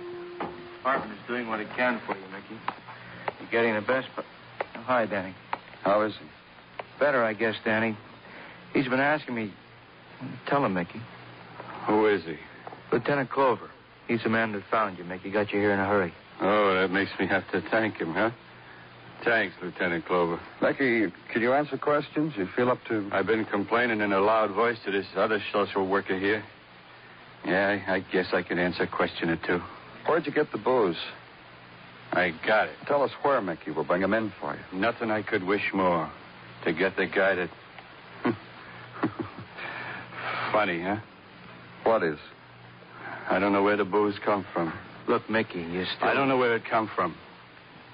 Marvin 0.84 1.12
is 1.12 1.20
doing 1.28 1.48
what 1.48 1.60
he 1.60 1.66
can 1.76 2.02
for 2.06 2.16
you, 2.16 2.24
Mickey. 2.32 2.60
You're 3.40 3.52
getting 3.52 3.76
the 3.76 3.82
best, 3.82 4.08
but. 4.16 4.26
Oh, 4.76 4.82
hi, 4.82 5.06
Danny. 5.06 5.36
How 5.84 6.02
is 6.02 6.13
he? 6.13 6.26
Better, 7.00 7.24
I 7.24 7.34
guess, 7.34 7.56
Danny. 7.63 7.96
He's 8.74 8.88
been 8.88 9.00
asking 9.00 9.36
me. 9.36 9.54
Tell 10.48 10.66
him, 10.66 10.74
Mickey. 10.74 11.02
Who 11.86 12.08
is 12.08 12.24
he? 12.24 12.38
Lieutenant 12.92 13.30
Clover. 13.30 13.70
He's 14.08 14.24
the 14.24 14.30
man 14.30 14.54
that 14.54 14.63
found 14.72 14.98
you, 14.98 15.04
Mickey. 15.04 15.30
Got 15.30 15.52
you 15.52 15.60
here 15.60 15.72
in 15.72 15.80
a 15.80 15.86
hurry. 15.86 16.13
Oh, 16.42 16.74
that 16.74 16.90
makes 16.90 17.12
me 17.20 17.28
have 17.28 17.50
to 17.52 17.62
thank 17.70 17.98
him, 17.98 18.13
huh? 18.13 18.32
Thanks, 19.24 19.56
Lieutenant 19.62 20.06
Clover. 20.06 20.40
Becky, 20.62 21.12
can 21.32 21.42
you 21.42 21.54
answer 21.54 21.78
questions? 21.78 22.34
You 22.38 22.48
feel 22.56 22.70
up 22.70 22.80
to. 22.88 23.08
I've 23.12 23.26
been 23.28 23.46
complaining 23.46 24.02
in 24.02 24.13
a 24.13 24.20
loud 24.20 24.52
voice 24.52 24.78
to 24.86 24.92
this 24.92 25.06
other 25.16 25.40
social 25.52 25.88
worker 25.88 26.18
here. 26.18 26.44
Yeah, 27.45 27.80
I, 27.88 27.95
I 27.95 28.00
guess 28.12 28.28
I 28.34 28.41
could 28.43 28.60
answer 28.60 28.84
a 28.84 28.88
question 28.88 29.30
or 29.30 29.38
two. 29.38 29.60
Where'd 30.08 30.26
you 30.26 30.32
get 30.32 30.52
the 30.52 30.58
booze? 30.58 30.97
I 32.12 32.32
got 32.45 32.67
it. 32.67 32.76
Tell 32.88 33.04
us 33.04 33.12
where, 33.21 33.41
Mickey. 33.41 33.71
We'll 33.71 33.84
bring 33.84 34.02
him 34.02 34.13
in 34.13 34.32
for 34.39 34.56
you. 34.56 34.80
Nothing 34.80 35.12
I 35.12 35.21
could 35.21 35.43
wish 35.43 35.73
more 35.73 36.10
to 36.65 36.73
get 36.73 36.95
the 36.95 37.06
guy 37.06 37.36
that. 37.36 37.50
Funny, 40.52 40.82
huh? 40.82 40.97
What 41.84 42.04
is? 42.04 42.17
I 43.30 43.39
don't 43.39 43.52
know 43.52 43.63
where 43.63 43.78
the 43.78 43.86
booze 43.86 44.15
come 44.23 44.45
from. 44.54 44.73
Look, 45.08 45.30
Mickey, 45.30 45.60
you 45.60 45.86
still. 45.95 46.08
I 46.08 46.13
don't 46.13 46.30
know 46.30 46.38
where 46.38 46.56
it 46.56 46.63
come 46.69 46.89
from. 46.95 47.15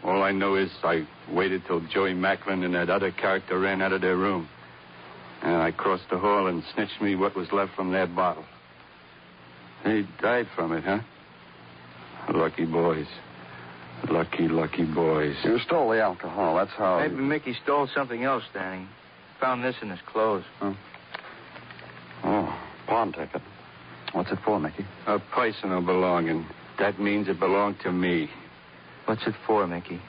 All 0.04 0.22
I 0.22 0.32
know 0.32 0.56
is 0.56 0.70
I 0.84 1.08
waited 1.32 1.64
till 1.66 1.80
Joey 1.88 2.14
Macklin 2.14 2.64
and 2.64 2.76
that 2.76 2.90
other 2.90 3.12
character 3.12 3.60
ran 3.60 3.82
out 3.82 3.94
of 3.94 4.02
their 4.02 4.18
room. 4.18 4.50
And 5.42 5.56
I 5.56 5.72
crossed 5.72 6.10
the 6.12 6.18
hall 6.18 6.48
and 6.48 6.64
snitched 6.74 7.02
me 7.02 7.16
what 7.16 7.36
was 7.36 7.52
left 7.52 7.76
from 7.76 7.92
their 7.92 8.08
bottle. 8.08 8.46
They 9.84 10.06
died 10.22 10.48
from 10.56 10.72
it, 10.74 10.84
huh? 10.84 11.00
Lucky 12.34 12.66
boys. 12.66 13.08
Lucky, 14.10 14.48
lucky 14.48 14.86
boys. 14.86 15.36
You 15.44 15.60
stole 15.60 15.90
the 15.90 16.02
alcohol. 16.02 16.56
That's 16.56 16.72
how. 16.72 17.00
Maybe 17.00 17.16
Mickey 17.16 17.56
stole 17.64 17.88
something 17.94 18.24
else, 18.24 18.44
Danny. 18.54 18.88
Found 19.40 19.64
this 19.64 19.76
in 19.82 19.90
his 19.90 20.00
clothes. 20.06 20.44
Oh, 22.24 22.60
pawn 22.88 23.12
ticket. 23.12 23.42
What's 24.14 24.32
it 24.32 24.40
for, 24.46 24.60
Mickey? 24.60 24.86
A 25.08 25.20
personal 25.20 25.82
belonging. 25.82 26.46
That 26.80 27.00
means 27.00 27.28
it 27.28 27.40
belonged 27.40 27.80
to 27.82 27.92
me. 27.92 28.30
What's 29.06 29.26
it 29.28 29.36
for, 29.46 29.68
Mickey? 29.68 30.02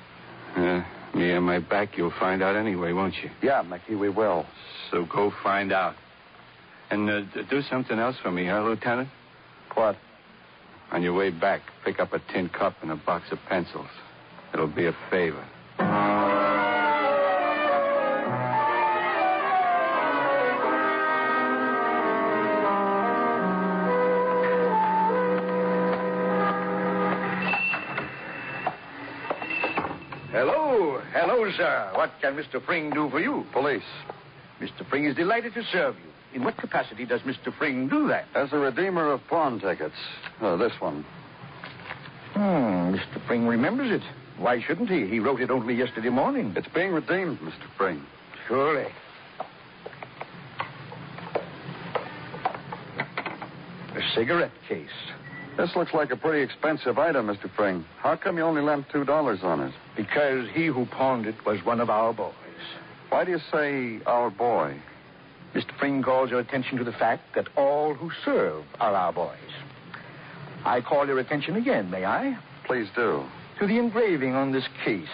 Uh, 0.56 0.82
me 1.14 1.32
and 1.32 1.44
my 1.44 1.58
back, 1.58 1.96
you'll 1.96 2.12
find 2.18 2.42
out 2.42 2.54
anyway, 2.56 2.92
won't 2.92 3.14
you? 3.22 3.30
Yeah, 3.42 3.62
Mickey, 3.62 3.94
we 3.94 4.08
will. 4.08 4.46
So 4.90 5.04
go 5.04 5.32
find 5.42 5.72
out. 5.72 5.94
And 6.90 7.10
uh, 7.10 7.42
do 7.50 7.62
something 7.62 7.98
else 7.98 8.16
for 8.22 8.30
me, 8.30 8.46
huh, 8.46 8.62
Lieutenant? 8.62 9.08
What? 9.74 9.96
On 10.92 11.02
your 11.02 11.14
way 11.14 11.30
back, 11.30 11.62
pick 11.84 11.98
up 11.98 12.12
a 12.12 12.20
tin 12.32 12.48
cup 12.48 12.76
and 12.82 12.90
a 12.90 12.96
box 12.96 13.26
of 13.32 13.38
pencils. 13.48 13.88
It'll 14.52 14.68
be 14.68 14.86
a 14.86 14.96
favor. 15.10 15.44
Hello. 30.30 31.00
Hello, 31.12 31.50
sir. 31.56 31.90
What 31.94 32.10
can 32.20 32.34
Mr. 32.36 32.64
Fring 32.64 32.90
do 32.90 33.08
for 33.10 33.20
you? 33.20 33.44
Police. 33.52 33.82
Mr. 34.60 34.88
Fring 34.88 35.04
is 35.06 35.16
delighted 35.16 35.54
to 35.54 35.62
serve 35.72 35.96
you. 35.96 36.13
In 36.34 36.42
what 36.42 36.56
capacity 36.56 37.06
does 37.06 37.20
Mr. 37.20 37.56
Fring 37.56 37.88
do 37.88 38.08
that? 38.08 38.26
As 38.34 38.52
a 38.52 38.58
redeemer 38.58 39.10
of 39.12 39.20
pawn 39.28 39.60
tickets. 39.60 39.94
Uh, 40.40 40.56
this 40.56 40.72
one. 40.80 41.04
Hmm, 42.32 42.92
Mr. 42.94 43.24
Fring 43.26 43.46
remembers 43.46 43.92
it. 43.92 44.02
Why 44.38 44.60
shouldn't 44.60 44.90
he? 44.90 45.06
He 45.06 45.20
wrote 45.20 45.40
it 45.40 45.50
only 45.50 45.74
yesterday 45.74 46.08
morning. 46.08 46.52
It's 46.56 46.66
being 46.74 46.92
redeemed, 46.92 47.38
Mr. 47.38 47.68
Fring. 47.76 48.04
surely. 48.48 48.86
A 53.94 54.00
cigarette 54.16 54.50
case. 54.68 54.88
This 55.56 55.70
looks 55.76 55.94
like 55.94 56.10
a 56.10 56.16
pretty 56.16 56.42
expensive 56.42 56.98
item, 56.98 57.28
Mr. 57.28 57.48
Fring. 57.54 57.84
How 57.98 58.16
come 58.16 58.38
you 58.38 58.42
only 58.42 58.60
lent 58.60 58.86
two 58.90 59.04
dollars 59.04 59.38
on 59.44 59.60
it? 59.60 59.72
Because 59.96 60.48
he 60.52 60.66
who 60.66 60.84
pawned 60.86 61.26
it 61.26 61.36
was 61.46 61.64
one 61.64 61.80
of 61.80 61.88
our 61.90 62.12
boys. 62.12 62.32
Why 63.10 63.24
do 63.24 63.30
you 63.30 63.38
say 63.52 64.00
our 64.04 64.30
boy? 64.30 64.76
Mr. 65.54 65.78
Fring 65.78 66.02
calls 66.02 66.30
your 66.30 66.40
attention 66.40 66.78
to 66.78 66.84
the 66.84 66.92
fact 66.92 67.34
that 67.34 67.48
all 67.56 67.94
who 67.94 68.10
serve 68.24 68.64
are 68.80 68.94
our 68.94 69.12
boys. 69.12 69.38
I 70.64 70.80
call 70.80 71.06
your 71.06 71.20
attention 71.20 71.56
again, 71.56 71.90
may 71.90 72.04
I? 72.04 72.36
Please 72.66 72.88
do. 72.96 73.24
To 73.60 73.66
the 73.66 73.78
engraving 73.78 74.34
on 74.34 74.50
this 74.52 74.64
case 74.84 75.06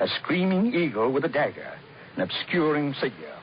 a 0.00 0.08
screaming 0.20 0.74
eagle 0.74 1.12
with 1.12 1.24
a 1.24 1.28
dagger, 1.28 1.72
an 2.16 2.22
obscure 2.22 2.76
insignia. 2.76 3.38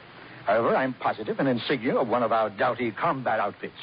However, 0.45 0.75
I'm 0.75 0.93
positive 0.95 1.39
an 1.39 1.47
insignia 1.47 1.95
of 1.95 2.07
one 2.07 2.23
of 2.23 2.31
our 2.31 2.49
doughty 2.49 2.91
combat 2.91 3.39
outfits. 3.39 3.73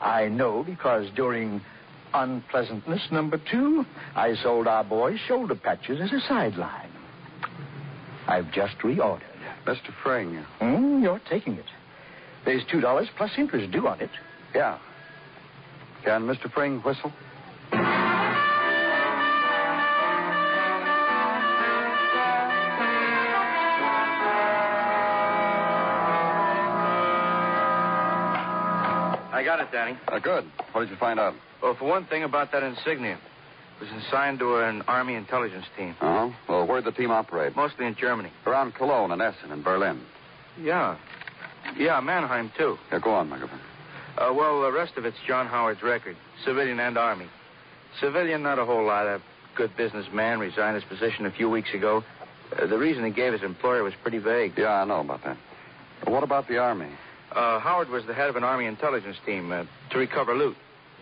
I 0.00 0.28
know 0.28 0.64
because 0.64 1.08
during 1.14 1.60
unpleasantness 2.14 3.02
number 3.10 3.38
two, 3.50 3.84
I 4.16 4.34
sold 4.36 4.66
our 4.66 4.84
boys 4.84 5.18
shoulder 5.26 5.54
patches 5.54 6.00
as 6.00 6.12
a 6.12 6.20
sideline. 6.26 6.90
I've 8.26 8.50
just 8.52 8.78
reordered. 8.78 9.22
Mr. 9.68 9.92
Fring. 10.02 10.34
Hmm, 10.60 11.02
you're 11.02 11.20
taking 11.28 11.52
it. 11.52 11.66
There's 12.46 12.62
two 12.70 12.80
dollars 12.80 13.08
plus 13.18 13.30
interest 13.36 13.70
due 13.70 13.86
on 13.86 14.00
it. 14.00 14.08
Yeah. 14.54 14.78
Can 16.04 16.22
Mr. 16.22 16.50
Fring 16.50 16.78
whistle? 16.80 17.12
I 29.30 29.42
got 29.44 29.60
it, 29.60 29.70
Danny. 29.70 29.98
Uh, 30.08 30.18
good. 30.18 30.44
What 30.72 30.80
did 30.80 30.90
you 30.90 30.96
find 30.96 31.20
out? 31.20 31.34
Well, 31.62 31.76
for 31.78 31.84
one 31.84 32.06
thing 32.06 32.24
about 32.24 32.52
that 32.52 32.62
insignia, 32.62 33.16
it 33.16 33.20
was 33.80 33.88
assigned 34.06 34.38
to 34.40 34.56
an 34.56 34.82
Army 34.88 35.14
intelligence 35.14 35.66
team, 35.76 35.94
Uh 36.00 36.28
huh. 36.30 36.36
Well, 36.48 36.66
where'd 36.66 36.84
the 36.84 36.92
team 36.92 37.10
operate? 37.10 37.54
mostly 37.56 37.86
in 37.86 37.94
Germany. 37.94 38.30
Around 38.46 38.74
Cologne 38.74 39.12
and 39.12 39.22
Essen 39.22 39.52
and 39.52 39.62
Berlin. 39.62 40.00
Yeah. 40.60 40.96
Yeah, 41.76 42.00
Mannheim, 42.00 42.50
too. 42.56 42.78
Yeah, 42.90 42.98
go 42.98 43.12
on, 43.14 43.28
Muggavan. 43.30 43.60
Uh, 44.16 44.32
well, 44.34 44.62
the 44.62 44.72
rest 44.72 44.96
of 44.96 45.04
it's 45.04 45.16
John 45.26 45.46
Howard's 45.46 45.82
record, 45.82 46.16
civilian 46.44 46.80
and 46.80 46.98
Army. 46.98 47.26
Civilian, 48.00 48.42
not 48.42 48.58
a 48.58 48.64
whole 48.64 48.84
lot. 48.84 49.06
A 49.06 49.20
good 49.54 49.76
businessman 49.76 50.40
resigned 50.40 50.74
his 50.74 50.84
position 50.84 51.26
a 51.26 51.30
few 51.30 51.48
weeks 51.48 51.72
ago. 51.74 52.02
Uh, 52.56 52.66
the 52.66 52.78
reason 52.78 53.04
he 53.04 53.10
gave 53.10 53.32
his 53.32 53.42
employer 53.42 53.82
was 53.84 53.92
pretty 54.02 54.18
vague. 54.18 54.54
Yeah, 54.56 54.68
I 54.82 54.84
know 54.84 55.00
about 55.00 55.22
that. 55.24 55.36
What 56.04 56.22
about 56.24 56.48
the 56.48 56.58
Army? 56.58 56.88
Uh, 57.32 57.60
Howard 57.60 57.90
was 57.90 58.06
the 58.06 58.14
head 58.14 58.28
of 58.30 58.36
an 58.36 58.44
Army 58.44 58.66
intelligence 58.66 59.18
team 59.26 59.52
uh, 59.52 59.64
to 59.90 59.98
recover 59.98 60.34
loot 60.34 60.56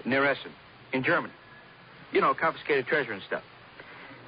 near 0.05 0.25
Essen, 0.27 0.51
in 0.93 1.03
Germany. 1.05 1.33
You 2.13 2.21
know, 2.21 2.35
confiscated 2.35 2.87
treasure 2.87 3.13
and 3.13 3.23
stuff. 3.23 3.43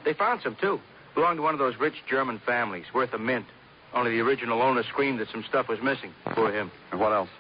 They 0.05 0.13
found 0.15 0.41
some, 0.43 0.57
too. 0.61 0.81
Belonged 1.15 1.39
to 1.39 1.43
one 1.43 1.55
of 1.55 1.59
those 1.59 1.77
rich 1.79 1.95
German 2.09 2.41
families, 2.45 2.85
worth 2.95 3.13
a 3.13 3.19
mint. 3.19 3.47
Only 3.95 4.13
the 4.13 4.21
original 4.21 4.63
owner 4.63 4.83
screamed 4.83 5.21
that 5.21 5.31
some 5.31 5.45
stuff 5.49 5.69
was 5.69 5.81
missing. 5.83 6.13
Poor 6.27 6.53
him. 6.53 6.71
And 6.93 7.01
what 7.01 7.13
else? 7.13 7.31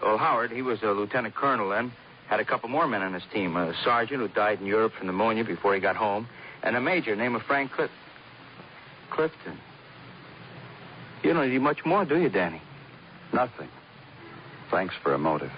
Well, 0.00 0.18
Howard, 0.18 0.52
he 0.52 0.62
was 0.62 0.82
a 0.82 0.86
lieutenant 0.92 1.34
colonel 1.34 1.70
then, 1.70 1.92
had 2.28 2.38
a 2.40 2.44
couple 2.44 2.68
more 2.68 2.86
men 2.86 3.02
on 3.02 3.12
his 3.14 3.24
team. 3.32 3.56
A 3.56 3.74
sergeant 3.82 4.20
who 4.20 4.28
died 4.28 4.60
in 4.60 4.66
Europe 4.66 4.92
from 4.96 5.06
pneumonia 5.06 5.44
before 5.44 5.74
he 5.74 5.80
got 5.80 5.96
home, 5.96 6.28
and 6.62 6.76
a 6.76 6.80
major 6.80 7.16
named 7.16 7.40
Frank 7.46 7.72
Clif- 7.72 7.90
Clifton. 9.10 9.58
You 11.22 11.32
don't 11.32 11.50
need 11.50 11.58
much 11.60 11.84
more, 11.84 12.04
do 12.04 12.18
you, 12.18 12.28
Danny? 12.28 12.62
Nothing. 13.32 13.68
Thanks 14.70 14.94
for 15.02 15.14
a 15.14 15.18
motive. 15.18 15.50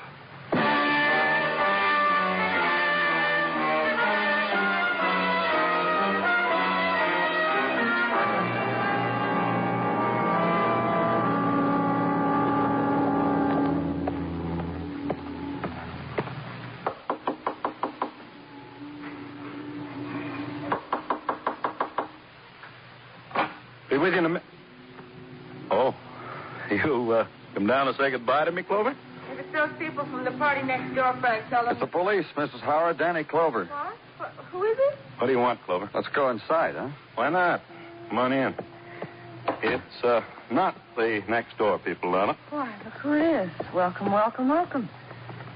Down 27.68 27.86
to 27.86 27.94
say 27.94 28.10
goodbye 28.10 28.44
to 28.44 28.52
me, 28.52 28.62
Clover? 28.62 28.96
If 29.30 29.38
it's 29.38 29.52
those 29.52 29.70
people 29.78 30.04
from 30.06 30.24
the 30.24 30.32
party 30.32 30.62
next 30.66 30.94
door, 30.94 31.16
Frank, 31.20 31.44
tell 31.50 31.64
them. 31.64 31.72
It's 31.72 31.80
the 31.80 31.86
police, 31.86 32.26
Mrs. 32.36 32.60
Howard, 32.60 32.98
Danny 32.98 33.24
Clover. 33.24 33.66
What? 33.66 33.94
What? 34.16 34.30
Who 34.50 34.64
is 34.64 34.76
it? 34.78 34.98
What 35.18 35.26
do 35.26 35.32
you 35.32 35.38
want, 35.38 35.62
Clover? 35.64 35.90
Let's 35.94 36.08
go 36.08 36.30
inside, 36.30 36.74
huh? 36.74 36.88
Why 37.14 37.28
not? 37.28 37.60
Come 38.08 38.18
on 38.18 38.32
in. 38.32 38.54
It's 39.62 40.04
uh, 40.04 40.22
not 40.50 40.76
the 40.96 41.22
next 41.28 41.56
door 41.58 41.78
people, 41.78 42.12
Donna. 42.12 42.36
Why, 42.50 42.74
look 42.84 42.94
who 42.94 43.12
it 43.12 43.44
is. 43.44 43.50
Welcome, 43.74 44.12
welcome, 44.12 44.48
welcome. 44.48 44.88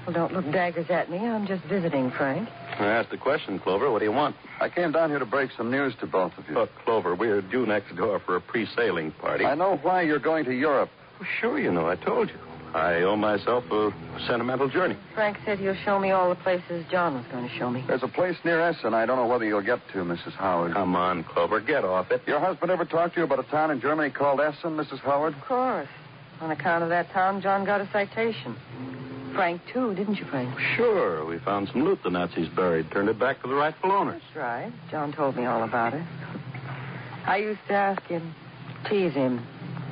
Well, 0.05 0.13
don't 0.13 0.33
look 0.33 0.51
daggers 0.51 0.89
at 0.89 1.09
me. 1.09 1.17
I'm 1.17 1.47
just 1.47 1.63
visiting, 1.65 2.11
Frank. 2.11 2.49
I 2.79 2.85
asked 2.87 3.11
the 3.11 3.17
question, 3.17 3.59
Clover. 3.59 3.89
What 3.91 3.99
do 3.99 4.05
you 4.05 4.11
want? 4.11 4.35
I 4.59 4.69
came 4.69 4.91
down 4.91 5.09
here 5.09 5.19
to 5.19 5.25
break 5.25 5.51
some 5.55 5.71
news 5.71 5.93
to 6.01 6.07
both 6.07 6.33
of 6.37 6.47
you. 6.47 6.55
Look, 6.55 6.69
Clover, 6.83 7.15
we're 7.15 7.41
due 7.41 7.65
next 7.65 7.95
door 7.95 8.19
for 8.19 8.35
a 8.35 8.41
pre-sailing 8.41 9.11
party. 9.11 9.45
I 9.45 9.55
know 9.55 9.77
why 9.81 10.01
you're 10.01 10.19
going 10.19 10.45
to 10.45 10.53
Europe. 10.53 10.89
Well, 11.19 11.29
sure, 11.39 11.59
you 11.59 11.71
know. 11.71 11.87
I 11.87 11.95
told 11.95 12.29
you. 12.29 12.35
I 12.73 13.03
owe 13.03 13.15
myself 13.15 13.63
a 13.69 13.91
sentimental 14.27 14.67
journey. 14.67 14.97
Frank 15.13 15.37
said 15.45 15.59
he'll 15.59 15.75
show 15.85 15.99
me 15.99 16.09
all 16.09 16.29
the 16.29 16.35
places 16.35 16.83
John 16.89 17.13
was 17.13 17.25
going 17.31 17.47
to 17.47 17.55
show 17.55 17.69
me. 17.69 17.83
There's 17.87 18.01
a 18.01 18.07
place 18.07 18.35
near 18.43 18.59
Essen 18.59 18.95
I 18.95 19.05
don't 19.05 19.17
know 19.17 19.27
whether 19.27 19.45
you'll 19.45 19.61
get 19.61 19.79
to, 19.89 19.99
Mrs. 19.99 20.33
Howard. 20.33 20.73
Come 20.73 20.95
on, 20.95 21.23
Clover, 21.23 21.59
get 21.59 21.85
off 21.85 22.09
it. 22.09 22.23
Your 22.25 22.39
husband 22.39 22.71
ever 22.71 22.83
talked 22.83 23.13
to 23.13 23.19
you 23.19 23.25
about 23.25 23.39
a 23.39 23.43
town 23.43 23.69
in 23.69 23.79
Germany 23.79 24.09
called 24.09 24.39
Essen, 24.39 24.71
Mrs. 24.71 24.99
Howard? 25.01 25.35
Of 25.35 25.41
course. 25.41 25.87
On 26.41 26.49
account 26.49 26.83
of 26.83 26.89
that 26.89 27.11
town, 27.11 27.41
John 27.41 27.63
got 27.63 27.79
a 27.79 27.87
citation. 27.91 28.55
Frank, 29.35 29.61
too, 29.71 29.93
didn't 29.93 30.15
you, 30.15 30.25
Frank? 30.25 30.57
Sure, 30.75 31.25
we 31.25 31.37
found 31.39 31.69
some 31.69 31.83
loot 31.83 31.99
the 32.03 32.09
Nazis 32.09 32.49
buried. 32.49 32.89
Turned 32.91 33.09
it 33.09 33.19
back 33.19 33.41
to 33.43 33.47
the 33.47 33.55
rightful 33.55 33.91
owners. 33.91 34.21
That's 34.33 34.35
right. 34.35 34.71
John 34.89 35.13
told 35.13 35.35
me 35.35 35.45
all 35.45 35.63
about 35.63 35.93
it. 35.93 36.03
I 37.25 37.37
used 37.37 37.61
to 37.67 37.73
ask 37.73 38.01
him, 38.03 38.33
tease 38.89 39.13
him, 39.13 39.45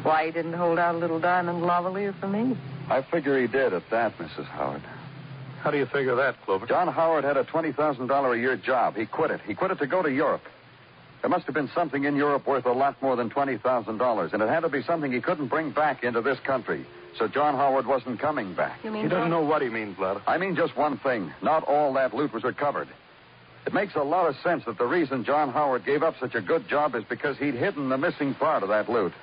why 0.03 0.25
he 0.25 0.31
didn't 0.31 0.53
hold 0.53 0.79
out 0.79 0.95
a 0.95 0.97
little 0.97 1.19
diamond 1.19 1.63
lavalier 1.63 2.17
for 2.19 2.27
me. 2.27 2.57
I 2.89 3.01
figure 3.01 3.39
he 3.39 3.47
did 3.47 3.73
at 3.73 3.89
that, 3.89 4.17
Mrs. 4.17 4.45
Howard. 4.45 4.81
How 5.61 5.71
do 5.71 5.77
you 5.77 5.85
figure 5.85 6.15
that, 6.15 6.41
Clover? 6.43 6.65
John 6.65 6.87
Howard 6.87 7.23
had 7.23 7.37
a 7.37 7.43
$20,000 7.43 8.35
a 8.35 8.39
year 8.39 8.57
job. 8.57 8.95
He 8.95 9.05
quit 9.05 9.31
it. 9.31 9.41
He 9.41 9.53
quit 9.53 9.71
it 9.71 9.77
to 9.79 9.87
go 9.87 10.01
to 10.01 10.11
Europe. 10.11 10.41
There 11.21 11.29
must 11.29 11.45
have 11.45 11.53
been 11.53 11.69
something 11.75 12.03
in 12.03 12.15
Europe 12.15 12.47
worth 12.47 12.65
a 12.65 12.71
lot 12.71 12.99
more 13.01 13.15
than 13.15 13.29
$20,000, 13.29 14.33
and 14.33 14.41
it 14.41 14.49
had 14.49 14.61
to 14.61 14.69
be 14.69 14.81
something 14.81 15.11
he 15.11 15.21
couldn't 15.21 15.47
bring 15.47 15.69
back 15.69 16.03
into 16.03 16.21
this 16.21 16.39
country. 16.39 16.83
So 17.17 17.27
John 17.27 17.55
Howard 17.55 17.85
wasn't 17.85 18.19
coming 18.19 18.55
back. 18.55 18.83
You 18.83 18.89
mean 18.89 19.03
He 19.03 19.09
doesn't 19.09 19.29
know 19.29 19.43
what 19.43 19.61
he 19.61 19.69
means, 19.69 19.99
Lotta. 19.99 20.21
I 20.25 20.37
mean 20.37 20.55
just 20.55 20.75
one 20.75 20.97
thing. 20.97 21.31
Not 21.43 21.63
all 21.65 21.93
that 21.93 22.15
loot 22.15 22.33
was 22.33 22.43
recovered. 22.43 22.87
It 23.67 23.73
makes 23.73 23.93
a 23.93 24.01
lot 24.01 24.27
of 24.27 24.35
sense 24.37 24.65
that 24.65 24.79
the 24.79 24.85
reason 24.85 25.23
John 25.23 25.51
Howard 25.51 25.85
gave 25.85 26.01
up 26.01 26.15
such 26.19 26.33
a 26.33 26.41
good 26.41 26.67
job 26.67 26.95
is 26.95 27.03
because 27.03 27.37
he'd 27.37 27.53
hidden 27.53 27.89
the 27.89 27.97
missing 27.97 28.33
part 28.33 28.63
of 28.63 28.69
that 28.69 28.89
loot. 28.89 29.13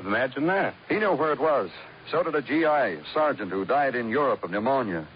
Imagine 0.00 0.46
that. 0.46 0.74
He 0.88 0.96
knew 0.96 1.12
where 1.12 1.32
it 1.32 1.40
was. 1.40 1.70
So 2.10 2.22
did 2.22 2.34
a 2.34 2.42
GI, 2.42 3.02
sergeant 3.12 3.50
who 3.52 3.64
died 3.64 3.94
in 3.94 4.08
Europe 4.08 4.42
of 4.42 4.50
pneumonia. 4.50 5.06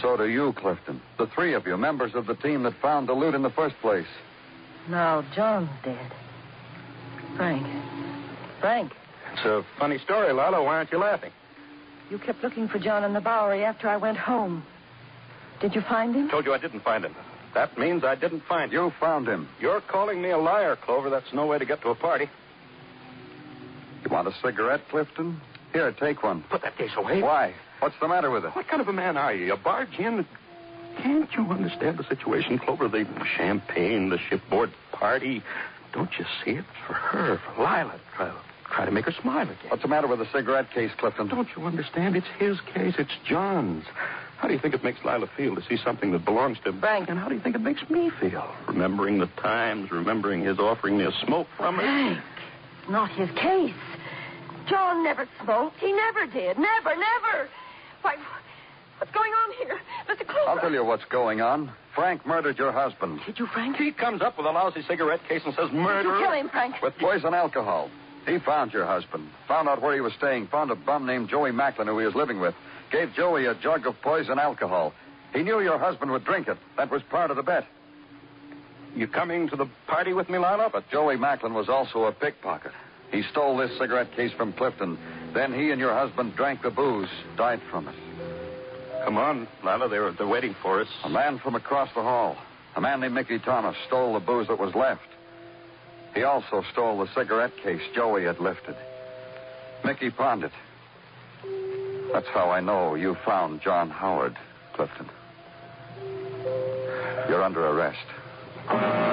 So 0.00 0.16
do 0.16 0.28
you, 0.28 0.52
Clifton. 0.56 1.00
The 1.18 1.26
three 1.26 1.54
of 1.54 1.66
you, 1.66 1.76
members 1.76 2.14
of 2.14 2.26
the 2.26 2.34
team 2.34 2.62
that 2.62 2.74
found 2.80 3.08
the 3.08 3.12
loot 3.12 3.34
in 3.34 3.42
the 3.42 3.50
first 3.50 3.76
place. 3.80 4.06
Now, 4.88 5.22
John's 5.34 5.68
dead. 5.84 6.12
Frank. 7.36 7.66
Frank, 8.60 8.92
It's 9.32 9.44
a 9.44 9.64
funny 9.78 9.98
story, 9.98 10.32
Lotta. 10.32 10.62
Why 10.62 10.76
aren't 10.76 10.92
you 10.92 10.98
laughing? 10.98 11.32
you 12.10 12.18
kept 12.18 12.42
looking 12.42 12.66
for 12.66 12.80
John 12.80 13.04
in 13.04 13.12
the 13.12 13.20
Bowery 13.20 13.62
after 13.64 13.88
I 13.88 13.96
went 13.96 14.18
home. 14.18 14.64
Did 15.60 15.76
you 15.76 15.80
find 15.82 16.12
him? 16.14 16.28
Told 16.28 16.44
you 16.44 16.52
I 16.52 16.58
didn't 16.58 16.80
find 16.80 17.04
him. 17.04 17.14
That 17.54 17.78
means 17.78 18.02
I 18.02 18.16
didn't 18.16 18.42
find 18.48 18.72
him. 18.72 18.78
You 18.84 18.92
found 18.98 19.28
him. 19.28 19.48
You're 19.60 19.80
calling 19.80 20.20
me 20.20 20.30
a 20.30 20.38
liar, 20.38 20.76
Clover. 20.76 21.08
That's 21.08 21.32
no 21.32 21.46
way 21.46 21.58
to 21.58 21.64
get 21.64 21.82
to 21.82 21.90
a 21.90 21.94
party. 21.94 22.28
You 24.10 24.16
want 24.16 24.26
a 24.26 24.34
cigarette, 24.42 24.80
Clifton? 24.90 25.40
Here, 25.72 25.92
take 25.92 26.24
one. 26.24 26.44
Put 26.50 26.62
that 26.62 26.76
case 26.76 26.90
away. 26.96 27.22
Why? 27.22 27.54
What's 27.78 27.94
the 28.00 28.08
matter 28.08 28.28
with 28.30 28.44
it? 28.44 28.56
What 28.56 28.66
kind 28.66 28.82
of 28.82 28.88
a 28.88 28.92
man 28.92 29.16
are 29.16 29.32
you? 29.32 29.46
You 29.46 29.56
barge 29.56 29.96
in. 30.00 30.26
Can't 31.00 31.32
you 31.32 31.44
understand 31.44 31.96
the 31.96 32.04
situation, 32.04 32.58
Clover? 32.58 32.88
The 32.88 33.06
champagne, 33.36 34.08
the 34.08 34.18
shipboard 34.28 34.72
party. 34.90 35.44
Don't 35.92 36.10
you 36.18 36.24
see 36.44 36.52
it? 36.52 36.64
For 36.88 36.94
her, 36.94 37.38
for 37.38 37.62
Lila. 37.62 38.00
Try, 38.16 38.32
try 38.68 38.84
to 38.84 38.90
make 38.90 39.04
her 39.04 39.14
smile 39.22 39.44
again. 39.44 39.68
What's 39.68 39.82
the 39.82 39.88
matter 39.88 40.08
with 40.08 40.18
the 40.18 40.28
cigarette 40.32 40.72
case, 40.72 40.90
Clifton? 40.98 41.28
Don't 41.28 41.48
you 41.56 41.64
understand? 41.64 42.16
It's 42.16 42.26
his 42.36 42.60
case. 42.74 42.96
It's 42.98 43.14
John's. 43.24 43.84
How 44.38 44.48
do 44.48 44.54
you 44.54 44.60
think 44.60 44.74
it 44.74 44.82
makes 44.82 45.04
Lila 45.04 45.28
feel 45.36 45.54
to 45.54 45.62
see 45.68 45.76
something 45.76 46.10
that 46.12 46.24
belongs 46.24 46.58
to 46.64 46.72
Frank. 46.72 47.08
And 47.08 47.18
how 47.18 47.28
do 47.28 47.36
you 47.36 47.40
think 47.40 47.54
it 47.54 47.60
makes 47.60 47.88
me 47.88 48.10
feel? 48.18 48.52
Remembering 48.66 49.18
the 49.18 49.28
times, 49.40 49.92
remembering 49.92 50.42
his 50.42 50.58
offering 50.58 50.98
me 50.98 51.04
a 51.04 51.12
smoke 51.24 51.46
from 51.56 51.76
it. 51.76 51.82
Frank, 51.82 52.24
not 52.88 53.10
his 53.12 53.30
case. 53.38 53.74
John 54.70 55.02
never 55.04 55.28
smoked. 55.42 55.78
He 55.78 55.92
never 55.92 56.26
did. 56.26 56.56
Never, 56.58 56.94
never. 56.96 57.48
Why, 58.02 58.16
what's 58.98 59.12
going 59.12 59.32
on 59.32 59.66
here? 59.66 59.78
Mr. 60.08 60.26
Clover. 60.26 60.48
I'll 60.48 60.60
tell 60.60 60.72
you 60.72 60.84
what's 60.84 61.04
going 61.06 61.40
on. 61.40 61.72
Frank 61.94 62.24
murdered 62.24 62.56
your 62.56 62.70
husband 62.70 63.20
Did 63.26 63.38
you, 63.38 63.46
Frank? 63.48 63.76
He 63.76 63.90
comes 63.90 64.22
up 64.22 64.38
with 64.38 64.46
a 64.46 64.50
lousy 64.50 64.82
cigarette 64.86 65.20
case 65.28 65.42
and 65.44 65.54
says 65.54 65.70
murder. 65.72 66.02
Did 66.02 66.08
you 66.08 66.14
murder. 66.14 66.24
kill 66.24 66.32
him, 66.32 66.48
Frank? 66.48 66.80
with 66.80 66.94
poison 66.98 67.34
alcohol. 67.34 67.90
He 68.26 68.38
found 68.38 68.72
your 68.72 68.86
husband, 68.86 69.28
found 69.48 69.68
out 69.68 69.82
where 69.82 69.94
he 69.94 70.00
was 70.00 70.12
staying, 70.16 70.46
found 70.48 70.70
a 70.70 70.76
bum 70.76 71.06
named 71.06 71.30
Joey 71.30 71.52
Macklin 71.52 71.88
who 71.88 71.98
he 71.98 72.06
was 72.06 72.14
living 72.14 72.38
with, 72.38 72.54
gave 72.92 73.12
Joey 73.14 73.46
a 73.46 73.54
jug 73.54 73.86
of 73.86 74.00
poison 74.02 74.38
alcohol. 74.38 74.92
He 75.32 75.42
knew 75.42 75.60
your 75.60 75.78
husband 75.78 76.10
would 76.12 76.24
drink 76.24 76.46
it. 76.46 76.58
That 76.76 76.90
was 76.90 77.02
part 77.10 77.30
of 77.30 77.36
the 77.36 77.42
bet. 77.42 77.66
You 78.94 79.08
coming 79.08 79.48
to 79.48 79.56
the 79.56 79.66
party 79.86 80.12
with 80.12 80.28
me, 80.28 80.38
Lila? 80.38 80.68
But 80.72 80.90
Joey 80.90 81.16
Macklin 81.16 81.54
was 81.54 81.68
also 81.68 82.04
a 82.04 82.12
pickpocket. 82.12 82.72
He 83.10 83.22
stole 83.30 83.56
this 83.56 83.76
cigarette 83.78 84.12
case 84.14 84.32
from 84.36 84.52
Clifton. 84.52 84.98
Then 85.34 85.52
he 85.52 85.70
and 85.70 85.80
your 85.80 85.92
husband 85.92 86.36
drank 86.36 86.62
the 86.62 86.70
booze, 86.70 87.08
died 87.36 87.60
from 87.70 87.88
it. 87.88 87.94
Come 89.04 89.16
on, 89.16 89.48
Lila. 89.64 89.88
They're, 89.88 90.12
they're 90.12 90.26
waiting 90.26 90.54
for 90.62 90.80
us. 90.80 90.88
A 91.04 91.08
man 91.08 91.38
from 91.38 91.54
across 91.54 91.88
the 91.94 92.02
hall, 92.02 92.36
a 92.76 92.80
man 92.80 93.00
named 93.00 93.14
Mickey 93.14 93.38
Thomas, 93.38 93.76
stole 93.86 94.14
the 94.14 94.20
booze 94.20 94.48
that 94.48 94.58
was 94.58 94.74
left. 94.74 95.06
He 96.14 96.22
also 96.22 96.62
stole 96.72 96.98
the 96.98 97.12
cigarette 97.14 97.56
case 97.62 97.82
Joey 97.94 98.24
had 98.24 98.40
lifted. 98.40 98.76
Mickey 99.84 100.10
pawned 100.10 100.44
it. 100.44 100.52
That's 102.12 102.26
how 102.28 102.50
I 102.50 102.60
know 102.60 102.96
you 102.96 103.16
found 103.24 103.62
John 103.62 103.88
Howard, 103.90 104.36
Clifton. 104.74 105.08
You're 107.28 107.42
under 107.42 107.66
arrest. 107.66 109.09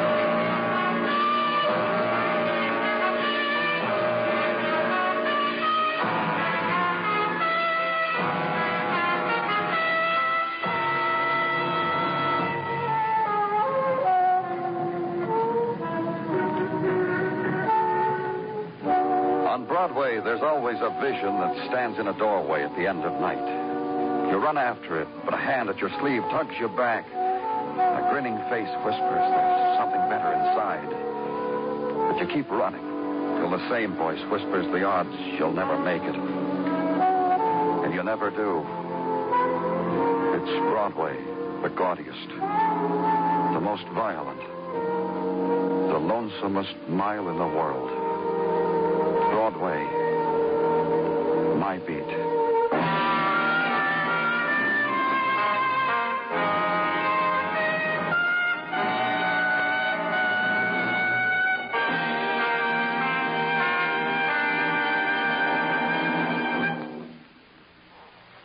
Always 20.67 20.84
a 20.84 20.99
vision 20.99 21.39
that 21.39 21.56
stands 21.71 21.97
in 21.97 22.10
a 22.10 22.17
doorway 22.17 22.62
at 22.62 22.75
the 22.75 22.86
end 22.86 22.99
of 23.06 23.21
night. 23.21 23.39
You 24.30 24.36
run 24.36 24.58
after 24.58 24.99
it, 24.99 25.08
but 25.23 25.34
a 25.34 25.38
hand 25.38 25.69
at 25.69 25.77
your 25.77 25.89
sleeve 26.01 26.21
tugs 26.23 26.53
you 26.60 26.67
back. 26.67 27.08
A 27.08 28.06
grinning 28.12 28.36
face 28.51 28.67
whispers 28.84 29.23
there's 29.32 29.77
something 29.80 30.03
better 30.12 30.27
inside. 30.27 30.91
But 32.12 32.19
you 32.19 32.27
keep 32.27 32.51
running 32.51 32.84
till 33.39 33.49
the 33.49 33.63
same 33.69 33.95
voice 33.95 34.19
whispers 34.27 34.67
the 34.75 34.84
odds 34.84 35.15
you'll 35.39 35.56
never 35.56 35.80
make 35.80 36.03
it. 36.03 36.15
And 37.88 37.93
you 37.93 38.03
never 38.03 38.30
do. 38.30 38.60
It's 40.36 40.51
Broadway, 40.67 41.15
the 41.63 41.69
gaudiest, 41.69 42.27
the 42.27 43.63
most 43.63 43.88
violent, 43.95 44.41
the 45.88 46.01
lonesomest 46.03 46.75
mile 46.89 47.30
in 47.30 47.38
the 47.38 47.47
world. 47.56 47.88
Broadway. 49.32 50.07
My 51.67 51.80
beat. 51.80 51.99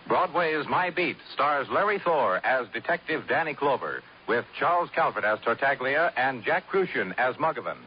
Broadway 0.08 0.54
is 0.54 0.66
My 0.66 0.90
Beat 0.90 1.16
stars 1.32 1.68
Larry 1.70 2.00
Thor 2.00 2.44
as 2.44 2.66
Detective 2.72 3.22
Danny 3.28 3.54
Clover, 3.54 4.02
with 4.26 4.44
Charles 4.58 4.90
Calvert 4.96 5.22
as 5.22 5.38
Tartaglia 5.44 6.12
and 6.16 6.42
Jack 6.42 6.64
Kruschen 6.68 7.14
as 7.18 7.36
Muggavan. 7.36 7.78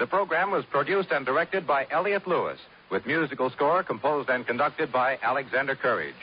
The 0.00 0.08
program 0.08 0.50
was 0.50 0.64
produced 0.64 1.12
and 1.12 1.24
directed 1.24 1.64
by 1.64 1.86
Elliott 1.92 2.26
Lewis, 2.26 2.58
with 2.94 3.06
musical 3.06 3.50
score 3.50 3.82
composed 3.82 4.30
and 4.30 4.46
conducted 4.46 4.92
by 4.92 5.18
Alexander 5.20 5.74
Courage. 5.74 6.14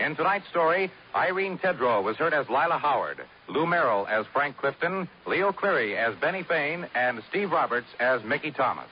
In 0.00 0.16
tonight's 0.16 0.48
story, 0.48 0.90
Irene 1.14 1.58
Tedrow 1.58 2.02
was 2.02 2.16
heard 2.16 2.34
as 2.34 2.48
Lila 2.48 2.76
Howard, 2.76 3.20
Lou 3.48 3.66
Merrill 3.66 4.04
as 4.08 4.26
Frank 4.32 4.56
Clifton, 4.56 5.08
Leo 5.28 5.52
Cleary 5.52 5.96
as 5.96 6.16
Benny 6.16 6.42
Fain, 6.42 6.88
and 6.96 7.22
Steve 7.30 7.52
Roberts 7.52 7.86
as 8.00 8.20
Mickey 8.24 8.50
Thomas. 8.50 8.88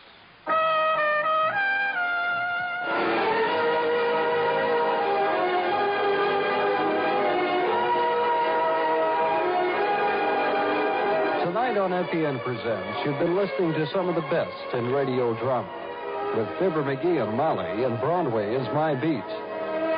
Tonight 11.42 11.76
on 11.76 11.90
FEN 11.90 12.38
Presents, 12.38 13.00
you've 13.04 13.18
been 13.18 13.34
listening 13.34 13.72
to 13.72 13.88
some 13.92 14.08
of 14.08 14.14
the 14.14 14.20
best 14.30 14.74
in 14.74 14.92
radio 14.92 15.36
drama. 15.40 15.85
With 16.34 16.48
Fibber 16.58 16.82
McGee 16.82 17.22
and 17.22 17.36
Molly 17.36 17.84
and 17.84 18.00
Broadway 18.00 18.54
is 18.54 18.66
My 18.74 18.94
Beat. 18.94 19.24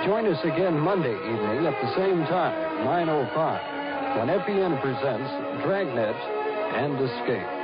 Join 0.05 0.27
us 0.27 0.38
again 0.45 0.79
Monday 0.79 1.14
evening 1.14 1.67
at 1.67 1.75
the 1.81 1.95
same 1.97 2.25
time, 2.27 2.55
9.05, 2.87 4.19
when 4.19 4.29
FEN 4.45 4.81
presents 4.81 5.31
Dragnet 5.64 6.14
and 6.77 6.95
Escape. 7.01 7.58